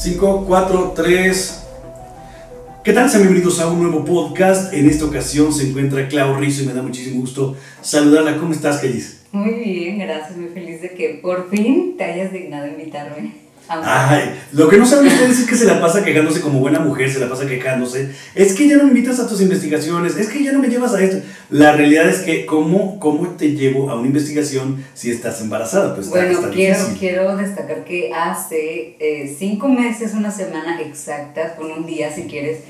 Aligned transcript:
5, 0.00 0.44
4, 0.46 0.92
3. 0.94 1.66
¿Qué 2.84 2.92
tal? 2.92 3.10
Sean 3.10 3.24
bienvenidos 3.24 3.58
a 3.58 3.66
un 3.66 3.82
nuevo 3.82 4.04
podcast. 4.04 4.72
En 4.72 4.88
esta 4.88 5.06
ocasión 5.06 5.52
se 5.52 5.68
encuentra 5.68 6.06
Clau 6.06 6.36
Rizzo 6.36 6.62
y 6.62 6.66
me 6.66 6.72
da 6.72 6.82
muchísimo 6.82 7.22
gusto 7.22 7.56
saludarla. 7.80 8.36
¿Cómo 8.36 8.52
estás, 8.52 8.78
Callis? 8.78 9.24
Muy 9.32 9.54
bien, 9.54 9.98
gracias. 9.98 10.36
Muy 10.36 10.50
feliz 10.50 10.82
de 10.82 10.90
que 10.90 11.18
por 11.20 11.50
fin 11.50 11.96
te 11.98 12.04
hayas 12.04 12.32
dignado 12.32 12.68
invitarme. 12.68 13.47
Ay, 13.68 14.40
lo 14.52 14.68
que 14.68 14.78
no 14.78 14.86
saben 14.86 15.08
ustedes 15.08 15.40
es 15.40 15.46
que 15.46 15.54
se 15.54 15.66
la 15.66 15.80
pasa 15.80 16.02
quejándose 16.02 16.40
como 16.40 16.60
buena 16.60 16.80
mujer, 16.80 17.10
se 17.10 17.20
la 17.20 17.28
pasa 17.28 17.46
quejándose. 17.46 18.10
Es 18.34 18.54
que 18.54 18.66
ya 18.66 18.76
no 18.76 18.84
me 18.84 18.90
invitas 18.90 19.20
a 19.20 19.28
tus 19.28 19.40
investigaciones, 19.42 20.16
es 20.16 20.28
que 20.28 20.42
ya 20.42 20.52
no 20.52 20.58
me 20.58 20.68
llevas 20.68 20.94
a 20.94 21.02
esto. 21.02 21.18
La 21.50 21.72
realidad 21.72 22.08
es 22.08 22.20
que, 22.20 22.46
¿cómo, 22.46 22.98
cómo 22.98 23.28
te 23.36 23.52
llevo 23.52 23.90
a 23.90 23.96
una 23.96 24.06
investigación 24.06 24.84
si 24.94 25.10
estás 25.10 25.40
embarazada? 25.42 25.94
Pues 25.94 26.08
bueno, 26.08 26.40
quiero, 26.50 26.78
quiero 26.98 27.36
destacar 27.36 27.84
que 27.84 28.12
hace 28.12 28.96
eh, 28.98 29.36
cinco 29.38 29.68
meses, 29.68 30.14
una 30.14 30.30
semana 30.30 30.80
exacta, 30.80 31.54
con 31.54 31.70
un 31.70 31.84
día 31.84 32.10
si 32.14 32.22
quieres, 32.22 32.60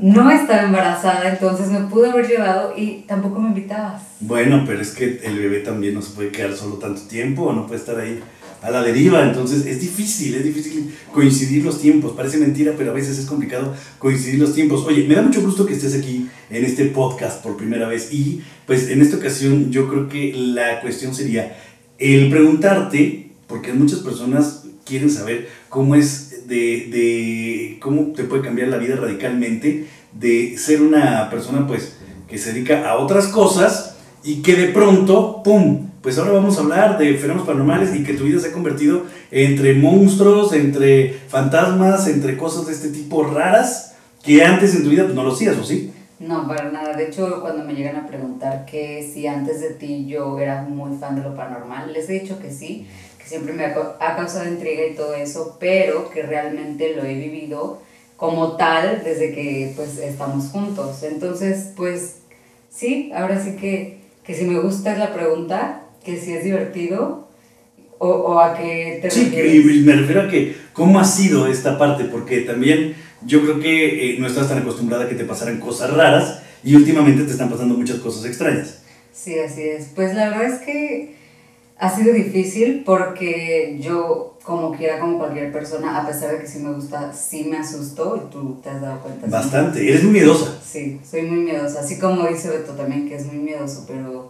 no 0.00 0.30
estaba 0.30 0.62
embarazada, 0.62 1.28
entonces 1.28 1.68
me 1.68 1.80
pude 1.88 2.10
haber 2.10 2.28
llevado 2.28 2.74
y 2.76 3.04
tampoco 3.06 3.40
me 3.40 3.48
invitabas. 3.48 4.02
Bueno, 4.20 4.64
pero 4.66 4.80
es 4.80 4.90
que 4.90 5.20
el 5.24 5.38
bebé 5.38 5.60
también 5.60 5.94
no 5.94 6.02
se 6.02 6.14
puede 6.14 6.30
quedar 6.30 6.54
solo 6.54 6.76
tanto 6.76 7.02
tiempo, 7.02 7.44
o 7.44 7.52
no 7.52 7.66
puede 7.66 7.80
estar 7.80 7.98
ahí 7.98 8.20
a 8.62 8.70
la 8.70 8.82
deriva, 8.82 9.22
entonces 9.22 9.66
es 9.66 9.80
difícil, 9.80 10.34
es 10.34 10.44
difícil 10.44 10.94
coincidir 11.12 11.64
los 11.64 11.80
tiempos, 11.80 12.12
parece 12.12 12.38
mentira, 12.38 12.74
pero 12.76 12.90
a 12.90 12.94
veces 12.94 13.18
es 13.18 13.26
complicado 13.26 13.74
coincidir 13.98 14.38
los 14.38 14.54
tiempos. 14.54 14.84
Oye, 14.86 15.06
me 15.06 15.14
da 15.14 15.22
mucho 15.22 15.42
gusto 15.42 15.64
que 15.66 15.74
estés 15.74 15.94
aquí 15.94 16.28
en 16.50 16.64
este 16.64 16.86
podcast 16.86 17.42
por 17.42 17.56
primera 17.56 17.88
vez 17.88 18.12
y 18.12 18.42
pues 18.66 18.88
en 18.88 19.00
esta 19.00 19.16
ocasión 19.16 19.70
yo 19.70 19.88
creo 19.88 20.08
que 20.08 20.32
la 20.34 20.80
cuestión 20.80 21.14
sería 21.14 21.56
el 21.98 22.30
preguntarte, 22.30 23.30
porque 23.46 23.72
muchas 23.72 24.00
personas 24.00 24.64
quieren 24.84 25.10
saber 25.10 25.48
cómo 25.68 25.94
es 25.94 26.48
de, 26.48 26.88
de 26.90 27.78
cómo 27.80 28.12
te 28.12 28.24
puede 28.24 28.42
cambiar 28.42 28.68
la 28.68 28.78
vida 28.78 28.96
radicalmente 28.96 29.86
de 30.18 30.56
ser 30.56 30.82
una 30.82 31.28
persona 31.30 31.66
pues 31.66 31.96
que 32.28 32.38
se 32.38 32.52
dedica 32.52 32.88
a 32.88 32.98
otras 32.98 33.28
cosas 33.28 33.96
y 34.24 34.42
que 34.42 34.54
de 34.54 34.68
pronto, 34.68 35.42
¡pum!, 35.42 35.87
pues 36.02 36.18
ahora 36.18 36.32
vamos 36.32 36.58
a 36.58 36.60
hablar 36.60 36.98
de 36.98 37.14
fenómenos 37.14 37.46
paranormales 37.46 37.94
y 37.94 38.04
que 38.04 38.14
tu 38.14 38.24
vida 38.24 38.40
se 38.40 38.48
ha 38.48 38.52
convertido 38.52 39.04
entre 39.30 39.74
monstruos, 39.74 40.52
entre 40.52 41.12
fantasmas, 41.12 42.06
entre 42.08 42.36
cosas 42.36 42.66
de 42.66 42.72
este 42.72 42.88
tipo 42.88 43.24
raras 43.24 43.96
que 44.22 44.44
antes 44.44 44.74
en 44.74 44.84
tu 44.84 44.90
vida 44.90 45.04
pues, 45.04 45.14
no 45.14 45.24
lo 45.24 45.32
hacías, 45.32 45.56
¿o 45.56 45.64
sí? 45.64 45.92
No, 46.18 46.48
para 46.48 46.70
nada. 46.70 46.96
De 46.96 47.06
hecho, 47.06 47.40
cuando 47.40 47.64
me 47.64 47.74
llegan 47.74 47.96
a 47.96 48.06
preguntar 48.06 48.64
que 48.64 49.08
si 49.12 49.26
antes 49.26 49.60
de 49.60 49.70
ti 49.70 50.06
yo 50.06 50.38
era 50.38 50.62
muy 50.62 50.96
fan 50.98 51.14
de 51.16 51.22
lo 51.22 51.34
paranormal, 51.34 51.92
les 51.92 52.08
he 52.10 52.14
dicho 52.14 52.40
que 52.40 52.50
sí, 52.50 52.86
que 53.18 53.24
siempre 53.24 53.52
me 53.52 53.64
ha, 53.64 54.16
causado 54.16 54.48
intriga 54.48 54.84
y 54.86 54.94
todo 54.94 55.14
eso, 55.14 55.56
pero 55.60 56.10
que 56.10 56.22
realmente 56.22 56.94
lo 56.96 57.04
he 57.04 57.14
vivido 57.14 57.80
como 58.16 58.56
tal 58.56 59.02
desde 59.04 59.32
que 59.32 59.72
pues 59.76 59.98
estamos 59.98 60.48
juntos. 60.48 61.04
Entonces, 61.04 61.70
pues 61.76 62.16
sí, 62.68 63.12
ahora 63.14 63.40
sí 63.40 63.54
que, 63.56 64.00
que 64.24 64.34
si 64.34 64.44
me 64.44 64.58
gusta 64.58 64.98
la 64.98 65.12
pregunta, 65.14 65.82
que 66.08 66.18
si 66.18 66.32
es 66.32 66.42
divertido 66.42 67.28
o, 67.98 68.08
o 68.08 68.40
a 68.40 68.56
qué 68.56 68.98
te 69.02 69.10
sí, 69.10 69.30
y 69.30 69.80
me 69.80 69.92
refiero 69.92 70.22
a 70.22 70.28
que, 70.28 70.56
¿cómo 70.72 70.98
ha 70.98 71.04
sido 71.04 71.46
esta 71.46 71.76
parte? 71.76 72.04
Porque 72.04 72.40
también 72.40 72.94
yo 73.26 73.42
creo 73.42 73.60
que 73.60 74.14
eh, 74.14 74.16
no 74.18 74.26
estás 74.26 74.48
tan 74.48 74.58
acostumbrada 74.58 75.04
a 75.04 75.08
que 75.08 75.16
te 75.16 75.24
pasaran 75.24 75.60
cosas 75.60 75.92
raras 75.92 76.40
y 76.64 76.74
últimamente 76.76 77.24
te 77.24 77.32
están 77.32 77.50
pasando 77.50 77.74
muchas 77.74 77.98
cosas 77.98 78.24
extrañas. 78.24 78.82
Sí, 79.12 79.38
así 79.38 79.62
es. 79.62 79.88
Pues 79.94 80.14
la 80.14 80.30
verdad 80.30 80.46
es 80.46 80.60
que 80.60 81.14
ha 81.76 81.94
sido 81.94 82.14
difícil 82.14 82.84
porque 82.86 83.76
yo, 83.80 84.38
como 84.42 84.74
quiera, 84.74 85.00
como 85.00 85.18
cualquier 85.18 85.52
persona, 85.52 85.98
a 85.98 86.06
pesar 86.06 86.32
de 86.32 86.38
que 86.38 86.46
sí 86.46 86.60
me 86.60 86.72
gusta, 86.72 87.12
sí 87.12 87.44
me 87.50 87.58
asusto 87.58 88.16
y 88.16 88.30
tú 88.32 88.60
te 88.62 88.70
has 88.70 88.80
dado 88.80 89.00
cuenta. 89.00 89.26
Bastante, 89.26 89.86
eres 89.86 90.04
muy 90.04 90.12
miedosa. 90.12 90.58
Sí, 90.64 91.00
soy 91.08 91.22
muy 91.22 91.40
miedosa. 91.40 91.80
Así 91.80 91.98
como 91.98 92.26
dice 92.26 92.48
Beto 92.48 92.72
también, 92.72 93.08
que 93.08 93.16
es 93.16 93.26
muy 93.26 93.36
miedoso, 93.36 93.84
pero 93.86 94.27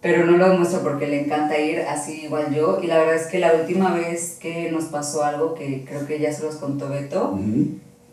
pero 0.00 0.24
no 0.24 0.38
lo 0.38 0.50
demuestra 0.50 0.80
porque 0.80 1.06
le 1.06 1.24
encanta 1.24 1.58
ir 1.58 1.80
así 1.80 2.22
igual 2.24 2.54
yo. 2.54 2.80
Y 2.82 2.86
la 2.86 2.98
verdad 2.98 3.16
es 3.16 3.26
que 3.26 3.38
la 3.38 3.52
última 3.54 3.94
vez 3.94 4.38
que 4.40 4.70
nos 4.70 4.84
pasó 4.84 5.24
algo, 5.24 5.54
que 5.54 5.84
creo 5.84 6.06
que 6.06 6.18
ya 6.18 6.32
se 6.32 6.42
los 6.42 6.56
contó 6.56 6.88
Beto, 6.88 7.38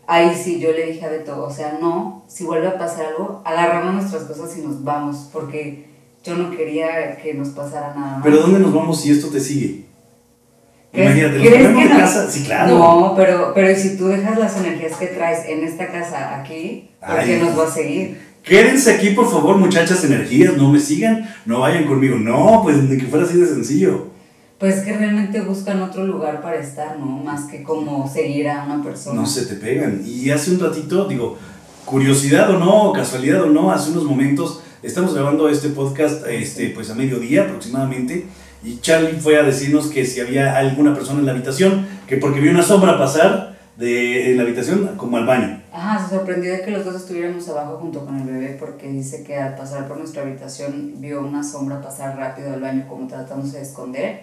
ahí 0.06 0.34
sí 0.34 0.60
yo 0.60 0.72
le 0.72 0.86
dije 0.86 1.04
a 1.06 1.10
Beto, 1.10 1.42
o 1.42 1.50
sea, 1.50 1.78
no, 1.80 2.24
si 2.28 2.44
vuelve 2.44 2.68
a 2.68 2.78
pasar 2.78 3.06
algo, 3.06 3.42
agarramos 3.44 3.94
nuestras 3.94 4.24
cosas 4.24 4.56
y 4.58 4.62
nos 4.62 4.84
vamos, 4.84 5.30
porque 5.32 5.86
yo 6.24 6.36
no 6.36 6.50
quería 6.50 7.16
que 7.16 7.32
nos 7.32 7.48
pasara 7.48 7.94
nada 7.94 8.16
más. 8.16 8.24
¿Pero 8.24 8.38
dónde 8.38 8.58
nos 8.58 8.74
vamos 8.74 9.00
si 9.00 9.10
esto 9.10 9.28
te 9.28 9.40
sigue? 9.40 9.88
Imagínate, 10.92 11.38
¿crees 11.38 11.76
que 11.76 11.88
casa? 11.88 12.30
Sí, 12.30 12.44
claro. 12.44 12.78
No, 12.78 13.14
pero, 13.16 13.52
pero 13.54 13.78
si 13.78 13.96
tú 13.96 14.08
dejas 14.08 14.38
las 14.38 14.56
energías 14.58 14.96
que 14.96 15.06
traes 15.08 15.46
en 15.46 15.62
esta 15.64 15.88
casa 15.88 16.40
aquí, 16.40 16.90
¿por 17.00 17.22
qué 17.24 17.38
nos 17.38 17.58
va 17.58 17.64
a 17.64 17.70
seguir? 17.70 18.27
Quédense 18.48 18.92
aquí, 18.92 19.10
por 19.10 19.30
favor, 19.30 19.56
muchachas 19.56 20.02
energías, 20.04 20.56
no 20.56 20.72
me 20.72 20.80
sigan, 20.80 21.28
no 21.44 21.60
vayan 21.60 21.84
conmigo. 21.84 22.16
No, 22.16 22.60
pues 22.62 22.76
ni 22.82 22.96
que 22.96 23.06
fuera 23.06 23.26
así 23.26 23.38
de 23.38 23.46
sencillo. 23.46 24.08
Pues 24.58 24.80
que 24.80 24.96
realmente 24.96 25.40
buscan 25.42 25.82
otro 25.82 26.06
lugar 26.06 26.40
para 26.40 26.56
estar, 26.56 26.98
¿no? 26.98 27.06
Más 27.06 27.44
que 27.44 27.62
como 27.62 28.10
seguir 28.10 28.48
a 28.48 28.64
una 28.64 28.82
persona. 28.82 29.20
No 29.20 29.26
se 29.26 29.46
te 29.46 29.54
pegan. 29.54 30.02
Y 30.04 30.30
hace 30.30 30.50
un 30.50 30.60
ratito, 30.60 31.06
digo, 31.06 31.36
curiosidad 31.84 32.50
o 32.50 32.58
no, 32.58 32.92
casualidad 32.92 33.42
o 33.42 33.50
no, 33.50 33.70
hace 33.70 33.90
unos 33.90 34.04
momentos 34.04 34.62
estamos 34.82 35.14
grabando 35.14 35.48
este 35.48 35.68
podcast 35.68 36.26
este, 36.28 36.70
pues 36.70 36.88
a 36.90 36.94
mediodía 36.94 37.42
aproximadamente 37.42 38.26
y 38.64 38.78
Charlie 38.80 39.20
fue 39.20 39.38
a 39.38 39.42
decirnos 39.42 39.86
que 39.86 40.04
si 40.04 40.20
había 40.20 40.56
alguna 40.56 40.94
persona 40.94 41.20
en 41.20 41.26
la 41.26 41.32
habitación, 41.32 41.86
que 42.06 42.16
porque 42.16 42.40
vio 42.40 42.50
una 42.50 42.62
sombra 42.62 42.98
pasar 42.98 43.57
de 43.78 44.34
la 44.36 44.42
habitación 44.42 44.96
como 44.96 45.16
al 45.16 45.26
baño. 45.26 45.62
Ajá, 45.72 46.04
se 46.04 46.16
sorprendió 46.16 46.52
de 46.52 46.62
que 46.62 46.72
los 46.72 46.84
dos 46.84 46.96
estuviéramos 46.96 47.48
abajo 47.48 47.78
junto 47.78 48.04
con 48.04 48.18
el 48.18 48.26
bebé 48.26 48.56
porque 48.58 48.88
dice 48.88 49.22
que 49.22 49.36
al 49.36 49.54
pasar 49.54 49.86
por 49.86 49.98
nuestra 49.98 50.22
habitación 50.22 50.94
vio 50.96 51.20
una 51.20 51.44
sombra 51.44 51.80
pasar 51.80 52.16
rápido 52.16 52.52
al 52.52 52.60
baño 52.60 52.86
como 52.88 53.06
tratándose 53.06 53.58
de 53.58 53.62
esconder. 53.62 54.22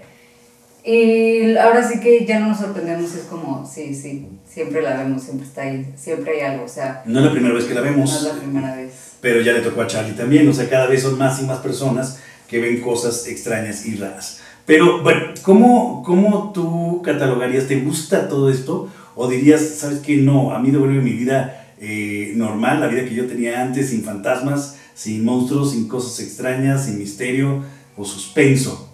Y 0.84 1.56
ahora 1.56 1.88
sí 1.88 2.00
que 2.02 2.26
ya 2.26 2.40
no 2.40 2.50
nos 2.50 2.60
sorprendemos, 2.60 3.16
es 3.16 3.24
como, 3.24 3.66
sí, 3.66 3.96
sí, 3.96 4.28
siempre 4.48 4.82
la 4.82 4.98
vemos, 4.98 5.24
siempre 5.24 5.48
está 5.48 5.62
ahí, 5.62 5.94
siempre 5.96 6.34
hay 6.34 6.42
algo, 6.42 6.66
o 6.66 6.70
sea... 6.70 7.02
No 7.06 7.20
es 7.20 7.26
la 7.26 7.32
primera 7.32 7.56
vez 7.56 7.64
que 7.64 7.74
la 7.74 7.82
vemos. 7.82 8.12
No 8.12 8.18
es 8.18 8.36
la 8.36 8.40
primera 8.40 8.76
vez. 8.76 8.92
Pero 9.22 9.42
ya 9.42 9.54
le 9.54 9.62
tocó 9.62 9.82
a 9.82 9.88
Charlie 9.88 10.14
también, 10.14 10.48
o 10.48 10.54
sea, 10.54 10.70
cada 10.70 10.86
vez 10.86 11.02
son 11.02 11.18
más 11.18 11.42
y 11.42 11.46
más 11.46 11.60
personas 11.60 12.20
que 12.48 12.60
ven 12.60 12.82
cosas 12.82 13.26
extrañas 13.28 13.86
y 13.86 13.96
raras. 13.96 14.42
Pero 14.66 15.02
bueno, 15.02 15.34
¿cómo, 15.44 16.04
cómo 16.04 16.52
tú 16.54 17.02
catalogarías? 17.04 17.68
¿Te 17.68 17.80
gusta 17.80 18.28
todo 18.28 18.52
esto? 18.52 18.90
¿O 19.16 19.28
dirías, 19.28 19.62
sabes 19.62 20.00
que 20.00 20.18
no, 20.18 20.52
a 20.52 20.60
mí 20.60 20.72
devuelve 20.72 21.02
mi 21.02 21.14
vida 21.14 21.74
eh, 21.80 22.34
normal, 22.36 22.82
la 22.82 22.88
vida 22.88 23.06
que 23.06 23.16
yo 23.16 23.28
tenía 23.28 23.62
antes, 23.62 23.90
sin 23.90 24.04
fantasmas, 24.04 24.78
sin 24.94 25.24
monstruos, 25.24 25.72
sin 25.72 25.88
cosas 25.88 26.20
extrañas, 26.20 26.86
sin 26.86 26.98
misterio 26.98 27.64
o 27.98 28.04
suspenso? 28.04 28.90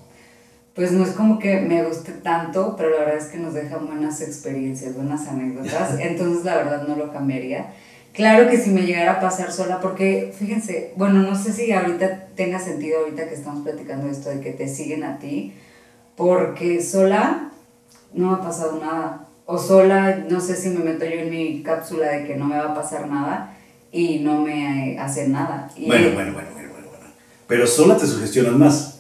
Pues 0.76 0.92
no 0.92 1.04
es 1.04 1.12
como 1.12 1.38
que 1.38 1.60
me 1.60 1.84
guste 1.84 2.12
tanto, 2.12 2.76
pero 2.78 2.92
la 2.92 3.00
verdad 3.00 3.18
es 3.18 3.26
que 3.26 3.38
nos 3.38 3.54
deja 3.54 3.78
buenas 3.78 4.22
experiencias, 4.22 4.96
buenas 4.96 5.28
anécdotas, 5.28 5.96
entonces 6.00 6.46
la 6.46 6.56
verdad 6.56 6.88
no 6.88 6.96
lo 6.96 7.12
cambiaría. 7.12 7.74
Claro 8.14 8.50
que 8.50 8.58
si 8.58 8.72
me 8.72 8.82
llegara 8.82 9.14
a 9.14 9.20
pasar 9.20 9.52
sola, 9.52 9.80
porque 9.80 10.34
fíjense, 10.38 10.94
bueno, 10.98 11.22
no 11.22 11.36
sé 11.36 11.54
si 11.54 11.72
ahorita 11.72 12.28
tenga 12.36 12.60
sentido, 12.60 13.00
ahorita 13.00 13.28
que 13.28 13.36
estamos 13.36 13.64
platicando 13.64 14.10
esto 14.10 14.30
de 14.30 14.42
que 14.42 14.52
te 14.52 14.68
siguen 14.68 15.04
a 15.04 15.18
ti, 15.18 15.54
porque 16.16 16.84
sola 16.84 17.52
no 18.14 18.32
me 18.32 18.36
ha 18.36 18.42
pasado 18.42 18.80
nada 18.80 19.28
o 19.46 19.58
sola, 19.58 20.26
no 20.30 20.40
sé 20.40 20.56
si 20.56 20.70
me 20.70 20.84
meto 20.84 21.06
yo 21.06 21.22
en 21.22 21.30
mi 21.30 21.64
cápsula 21.64 22.08
de 22.10 22.26
que 22.26 22.36
no 22.36 22.46
me 22.46 22.58
va 22.58 22.72
a 22.72 22.76
pasar 22.76 23.08
nada 23.08 23.58
y 23.92 24.20
no 24.20 24.42
me 24.42 24.98
hace 25.00 25.28
nada. 25.28 25.70
bueno, 25.76 26.12
bueno, 26.14 26.34
bueno, 26.34 26.50
bueno, 26.54 26.70
bueno, 26.72 26.88
bueno. 26.90 27.06
Pero 27.48 27.68
sola 27.68 27.98
te 27.98 28.08
sugestionas 28.08 28.54
más. 28.54 29.00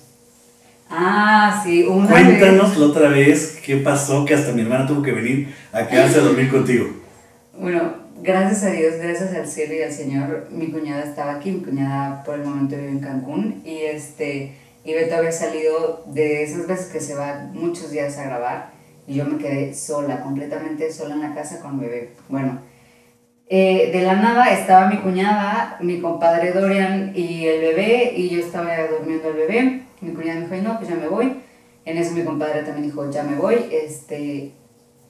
Ah, 0.90 1.62
sí, 1.64 1.84
una 1.84 2.10
Cuéntanos 2.10 2.78
la 2.78 2.86
otra 2.88 3.10
vez 3.10 3.60
qué 3.66 3.78
pasó 3.78 4.26
que 4.26 4.34
hasta 4.34 4.52
mi 4.52 4.62
hermana 4.62 4.86
tuvo 4.86 5.02
que 5.02 5.14
venir 5.14 5.56
a 5.72 5.88
quedarse 5.88 6.20
a 6.20 6.24
dormir 6.24 6.52
contigo. 6.52 6.88
Bueno, 7.58 7.94
gracias 8.22 8.64
a 8.64 8.72
Dios, 8.72 8.96
gracias 9.02 9.34
al 9.34 9.48
cielo 9.48 9.74
y 9.76 9.84
al 9.84 9.94
Señor, 9.94 10.48
mi 10.52 10.68
cuñada 10.68 11.04
estaba 11.04 11.36
aquí, 11.36 11.52
mi 11.52 11.62
cuñada 11.62 12.24
por 12.26 12.36
el 12.36 12.46
momento 12.46 12.76
vive 12.76 12.90
en 12.90 13.00
Cancún 13.00 13.62
y 13.66 13.78
este, 13.78 14.58
y 14.84 14.94
Beto 14.94 15.16
había 15.16 15.32
salido 15.32 16.04
de 16.08 16.44
esas 16.44 16.68
veces 16.68 16.88
que 16.88 17.00
se 17.00 17.16
va 17.16 17.50
muchos 17.54 17.92
días 17.92 18.18
a 18.18 18.26
grabar 18.26 18.81
y 19.12 19.16
yo 19.16 19.26
me 19.26 19.38
quedé 19.38 19.74
sola, 19.74 20.22
completamente 20.22 20.90
sola 20.90 21.16
en 21.16 21.22
la 21.22 21.36
casa 21.36 21.60
con 21.60 21.78
bebé. 21.78 22.14
Bueno, 22.30 22.62
eh, 23.50 23.92
de 23.92 24.04
la 24.04 24.14
nada 24.14 24.54
estaba 24.54 24.88
mi 24.88 25.00
cuñada, 25.00 25.78
mi 25.82 26.00
compadre 26.00 26.54
Dorian 26.54 27.12
y 27.14 27.46
el 27.46 27.60
bebé, 27.60 28.14
y 28.16 28.30
yo 28.30 28.40
estaba 28.40 28.74
durmiendo 28.88 29.28
el 29.28 29.36
bebé. 29.36 29.82
Mi 30.00 30.14
cuñada 30.14 30.40
me 30.40 30.48
dijo, 30.48 30.70
no, 30.70 30.78
pues 30.78 30.90
ya 30.90 30.96
me 30.96 31.10
voy. 31.10 31.42
En 31.84 31.98
eso 31.98 32.14
mi 32.14 32.24
compadre 32.24 32.64
también 32.64 32.86
dijo, 32.86 33.12
ya 33.12 33.24
me 33.24 33.36
voy. 33.36 33.56
Este, 33.70 34.54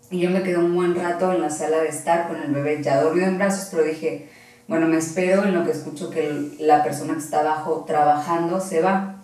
y 0.10 0.20
yo 0.20 0.32
me 0.32 0.42
quedé 0.42 0.58
un 0.58 0.74
buen 0.74 0.96
rato 0.96 1.32
en 1.32 1.42
la 1.42 1.52
sala 1.52 1.78
de 1.78 1.90
estar 1.90 2.28
con 2.28 2.42
el 2.42 2.52
bebé, 2.52 2.82
ya 2.82 3.04
dormido 3.04 3.28
en 3.28 3.38
brazos, 3.38 3.68
pero 3.70 3.84
dije, 3.84 4.30
bueno, 4.68 4.88
me 4.88 4.98
espero 4.98 5.44
en 5.44 5.54
lo 5.54 5.64
que 5.64 5.72
escucho 5.72 6.10
que 6.10 6.56
la 6.58 6.84
persona 6.84 7.14
que 7.14 7.20
está 7.20 7.42
abajo 7.42 7.84
trabajando 7.86 8.62
se 8.62 8.82
va. 8.82 9.22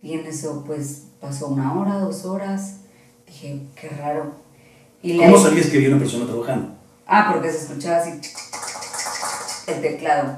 Y 0.00 0.14
en 0.14 0.24
eso, 0.24 0.64
pues, 0.66 1.08
pasó 1.20 1.48
una 1.48 1.78
hora, 1.78 1.96
dos 1.96 2.24
horas 2.24 2.83
dije, 3.26 3.60
qué 3.80 3.88
raro. 3.88 4.32
Y 5.02 5.18
¿Cómo 5.18 5.36
le- 5.36 5.42
sabías 5.42 5.66
que 5.66 5.76
había 5.76 5.90
una 5.90 5.98
persona 5.98 6.26
trabajando? 6.26 6.74
Ah, 7.06 7.30
porque 7.32 7.50
se 7.50 7.58
escuchaba 7.58 7.98
así 7.98 8.10
el 9.66 9.80
teclado 9.80 10.36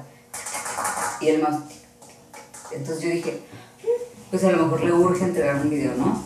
y 1.21 1.29
el 1.29 1.43
mouse. 1.43 1.63
Entonces 2.73 3.03
yo 3.05 3.11
dije, 3.11 3.41
pues 4.31 4.43
a 4.45 4.51
lo 4.51 4.65
mejor 4.65 4.85
le 4.85 4.93
urge 4.93 5.25
entregar 5.25 5.57
un 5.57 5.71
video, 5.71 5.93
¿no? 5.97 6.23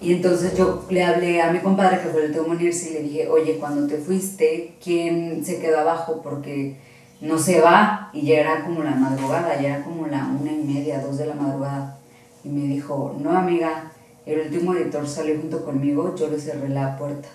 Y 0.00 0.14
entonces 0.14 0.56
yo 0.56 0.84
le 0.90 1.04
hablé 1.04 1.40
a 1.42 1.52
mi 1.52 1.60
compadre 1.60 2.00
que 2.00 2.08
fue 2.08 2.24
el 2.24 2.32
Teo 2.32 2.44
Munirse 2.44 2.90
y 2.90 2.94
le 2.94 3.02
dije, 3.02 3.28
oye, 3.28 3.58
cuando 3.58 3.86
te 3.86 3.98
fuiste, 3.98 4.74
¿quién 4.82 5.44
se 5.44 5.60
quedó 5.60 5.78
abajo? 5.80 6.20
Porque 6.24 6.76
no 7.20 7.38
se 7.38 7.60
va. 7.60 8.10
Y 8.12 8.22
ya 8.26 8.40
era 8.40 8.64
como 8.64 8.82
la 8.82 8.90
madrugada, 8.96 9.60
ya 9.60 9.76
era 9.76 9.84
como 9.84 10.06
la 10.08 10.24
una 10.26 10.50
y 10.50 10.56
media, 10.64 11.00
dos 11.00 11.18
de 11.18 11.26
la 11.26 11.34
madrugada. 11.34 11.98
Y 12.42 12.48
me 12.48 12.62
dijo, 12.74 13.14
no 13.20 13.30
amiga, 13.36 13.91
el 14.26 14.40
último 14.40 14.74
editor 14.74 15.06
salió 15.08 15.36
junto 15.40 15.64
conmigo, 15.64 16.14
yo 16.16 16.28
le 16.28 16.38
cerré 16.38 16.68
la 16.68 16.96
puerta. 16.96 17.28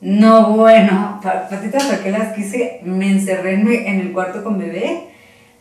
No, 0.00 0.56
bueno, 0.56 1.20
pa- 1.22 1.48
patitas 1.48 1.84
para 1.84 2.02
que 2.02 2.10
las 2.10 2.34
quise, 2.34 2.80
me 2.84 3.10
encerré 3.10 3.54
en 3.54 4.00
el 4.00 4.12
cuarto 4.12 4.42
con 4.42 4.58
bebé, 4.58 5.08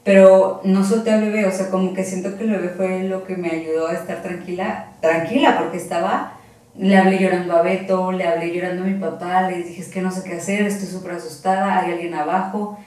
pero 0.03 0.61
no 0.63 0.83
solté 0.85 1.11
al 1.11 1.21
bebé, 1.21 1.45
o 1.45 1.51
sea, 1.51 1.69
como 1.69 1.93
que 1.93 2.05
siento 2.05 2.37
que 2.37 2.45
el 2.45 2.51
bebé 2.51 2.69
fue 2.69 3.03
lo 3.03 3.25
que 3.25 3.35
me 3.35 3.51
ayudó 3.51 3.87
a 3.87 3.93
estar 3.93 4.21
tranquila, 4.21 4.93
tranquila, 5.01 5.57
porque 5.59 5.77
estaba, 5.77 6.37
le 6.77 6.95
hablé 6.95 7.19
llorando 7.19 7.53
a 7.57 7.61
Beto, 7.63 8.13
le 8.13 8.25
hablé 8.25 8.53
llorando 8.53 8.83
a 8.83 8.87
mi 8.87 8.97
papá, 8.97 9.49
le 9.49 9.57
dije, 9.57 9.81
es 9.81 9.89
que 9.89 10.01
no 10.01 10.09
sé 10.09 10.23
qué 10.23 10.35
hacer, 10.37 10.61
estoy 10.61 10.87
súper 10.87 11.13
asustada, 11.13 11.79
hay 11.79 11.91
alguien 11.91 12.13
abajo, 12.13 12.77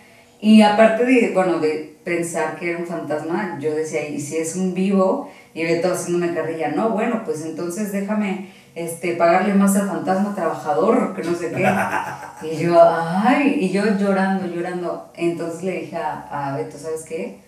y 0.41 0.63
aparte 0.63 1.05
de, 1.05 1.33
bueno, 1.35 1.59
de 1.59 1.97
pensar 2.03 2.57
que 2.57 2.71
era 2.71 2.79
un 2.79 2.87
fantasma, 2.87 3.59
yo 3.61 3.75
decía, 3.75 4.09
¿y 4.09 4.19
si 4.19 4.39
es 4.39 4.57
un 4.57 4.73
vivo? 4.73 5.31
Y 5.55 5.65
Beto 5.65 5.93
haciéndome 5.93 6.35
carrilla, 6.35 6.69
no, 6.69 6.91
bueno, 6.91 7.23
pues 7.25 7.45
entonces 7.45 7.93
déjame 7.93 8.51
este, 8.75 9.17
pagarle 9.17 9.55
más 9.55 9.77
al 9.77 9.87
fantasma 9.89 10.35
trabajador, 10.35 11.15
que 11.15 11.23
no 11.23 11.35
sé 11.35 11.51
qué. 11.51 11.63
Y 12.43 12.57
yo, 12.57 12.77
ay, 12.83 13.57
y 13.61 13.71
yo 13.71 13.85
llorando, 13.99 14.47
llorando. 14.47 15.11
Entonces 15.15 15.63
le 15.63 15.73
dije 15.81 15.97
a, 15.97 16.27
a 16.53 16.57
Beto, 16.57 16.77
¿sabes 16.79 17.05
qué? 17.05 17.39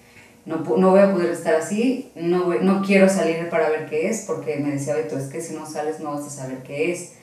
No, 0.46 0.56
no 0.76 0.90
voy 0.90 1.00
a 1.00 1.10
poder 1.12 1.30
estar 1.30 1.54
así, 1.54 2.12
no, 2.14 2.44
voy- 2.44 2.58
no 2.60 2.82
quiero 2.82 3.08
salir 3.08 3.48
para 3.48 3.70
ver 3.70 3.86
qué 3.86 4.08
es, 4.10 4.24
porque 4.26 4.56
me 4.58 4.72
decía 4.72 4.94
Beto, 4.94 5.18
es 5.18 5.28
que 5.28 5.40
si 5.40 5.54
no 5.54 5.64
sales 5.66 6.00
no 6.00 6.12
vas 6.14 6.26
a 6.26 6.30
saber 6.30 6.58
qué 6.62 6.92
es. 6.92 7.14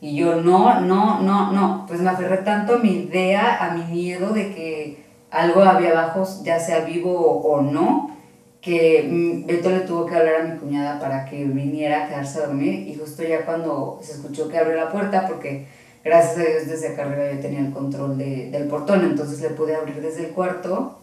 Y 0.00 0.14
yo, 0.16 0.36
no, 0.40 0.80
no, 0.80 1.20
no, 1.20 1.52
no. 1.52 1.84
Pues 1.88 2.00
me 2.00 2.08
aferré 2.10 2.38
tanto 2.38 2.76
a 2.76 2.78
mi 2.78 2.92
idea, 2.92 3.58
a 3.62 3.72
mi 3.74 3.82
miedo 3.92 4.30
de 4.32 4.54
que 4.54 5.04
algo 5.32 5.62
había 5.62 5.90
abajo, 5.90 6.24
ya 6.44 6.60
sea 6.60 6.80
vivo 6.84 7.10
o, 7.20 7.54
o 7.54 7.62
no, 7.62 8.16
que 8.68 9.08
mm, 9.10 9.46
Beto 9.46 9.70
le 9.70 9.80
tuvo 9.80 10.04
que 10.06 10.14
hablar 10.14 10.40
a 10.40 10.44
mi 10.44 10.58
cuñada 10.58 11.00
para 11.00 11.24
que 11.24 11.44
viniera 11.44 12.04
a 12.04 12.08
quedarse 12.08 12.38
a 12.38 12.46
dormir. 12.46 12.86
Y 12.88 12.94
justo 12.96 13.22
ya 13.22 13.44
cuando 13.46 13.98
se 14.02 14.12
escuchó 14.12 14.48
que 14.48 14.58
abrió 14.58 14.76
la 14.76 14.90
puerta, 14.92 15.26
porque 15.26 15.66
gracias 16.04 16.36
a 16.38 16.50
Dios 16.50 16.66
desde 16.68 16.88
acá 16.88 17.04
arriba 17.04 17.32
yo 17.32 17.40
tenía 17.40 17.60
el 17.60 17.72
control 17.72 18.18
de- 18.18 18.50
del 18.50 18.68
portón, 18.68 19.04
entonces 19.04 19.40
le 19.40 19.50
pude 19.50 19.74
abrir 19.74 20.00
desde 20.02 20.26
el 20.26 20.32
cuarto. 20.32 20.98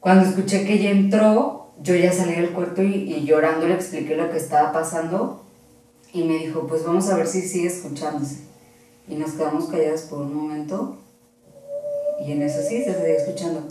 Cuando 0.00 0.28
escuché 0.28 0.64
que 0.66 0.74
ella 0.74 0.90
entró, 0.90 1.70
yo 1.82 1.94
ya 1.94 2.12
salí 2.12 2.34
del 2.34 2.50
cuarto 2.50 2.82
y, 2.82 2.94
y 3.12 3.24
llorando 3.24 3.66
le 3.66 3.74
expliqué 3.74 4.14
lo 4.16 4.30
que 4.30 4.36
estaba 4.36 4.72
pasando 4.72 5.42
y 6.12 6.24
me 6.24 6.34
dijo, 6.38 6.66
pues 6.66 6.84
vamos 6.84 7.08
a 7.08 7.16
ver 7.16 7.26
si 7.26 7.42
sigue 7.42 7.68
escuchándose. 7.68 8.40
Y 9.08 9.14
nos 9.16 9.32
quedamos 9.32 9.66
calladas 9.66 10.02
por 10.02 10.20
un 10.20 10.34
momento 10.34 10.96
y 12.24 12.32
en 12.32 12.42
eso 12.42 12.60
sí 12.68 12.82
se 12.84 12.92
seguía 12.94 13.16
escuchando. 13.16 13.62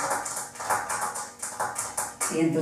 Y. 2.42 2.54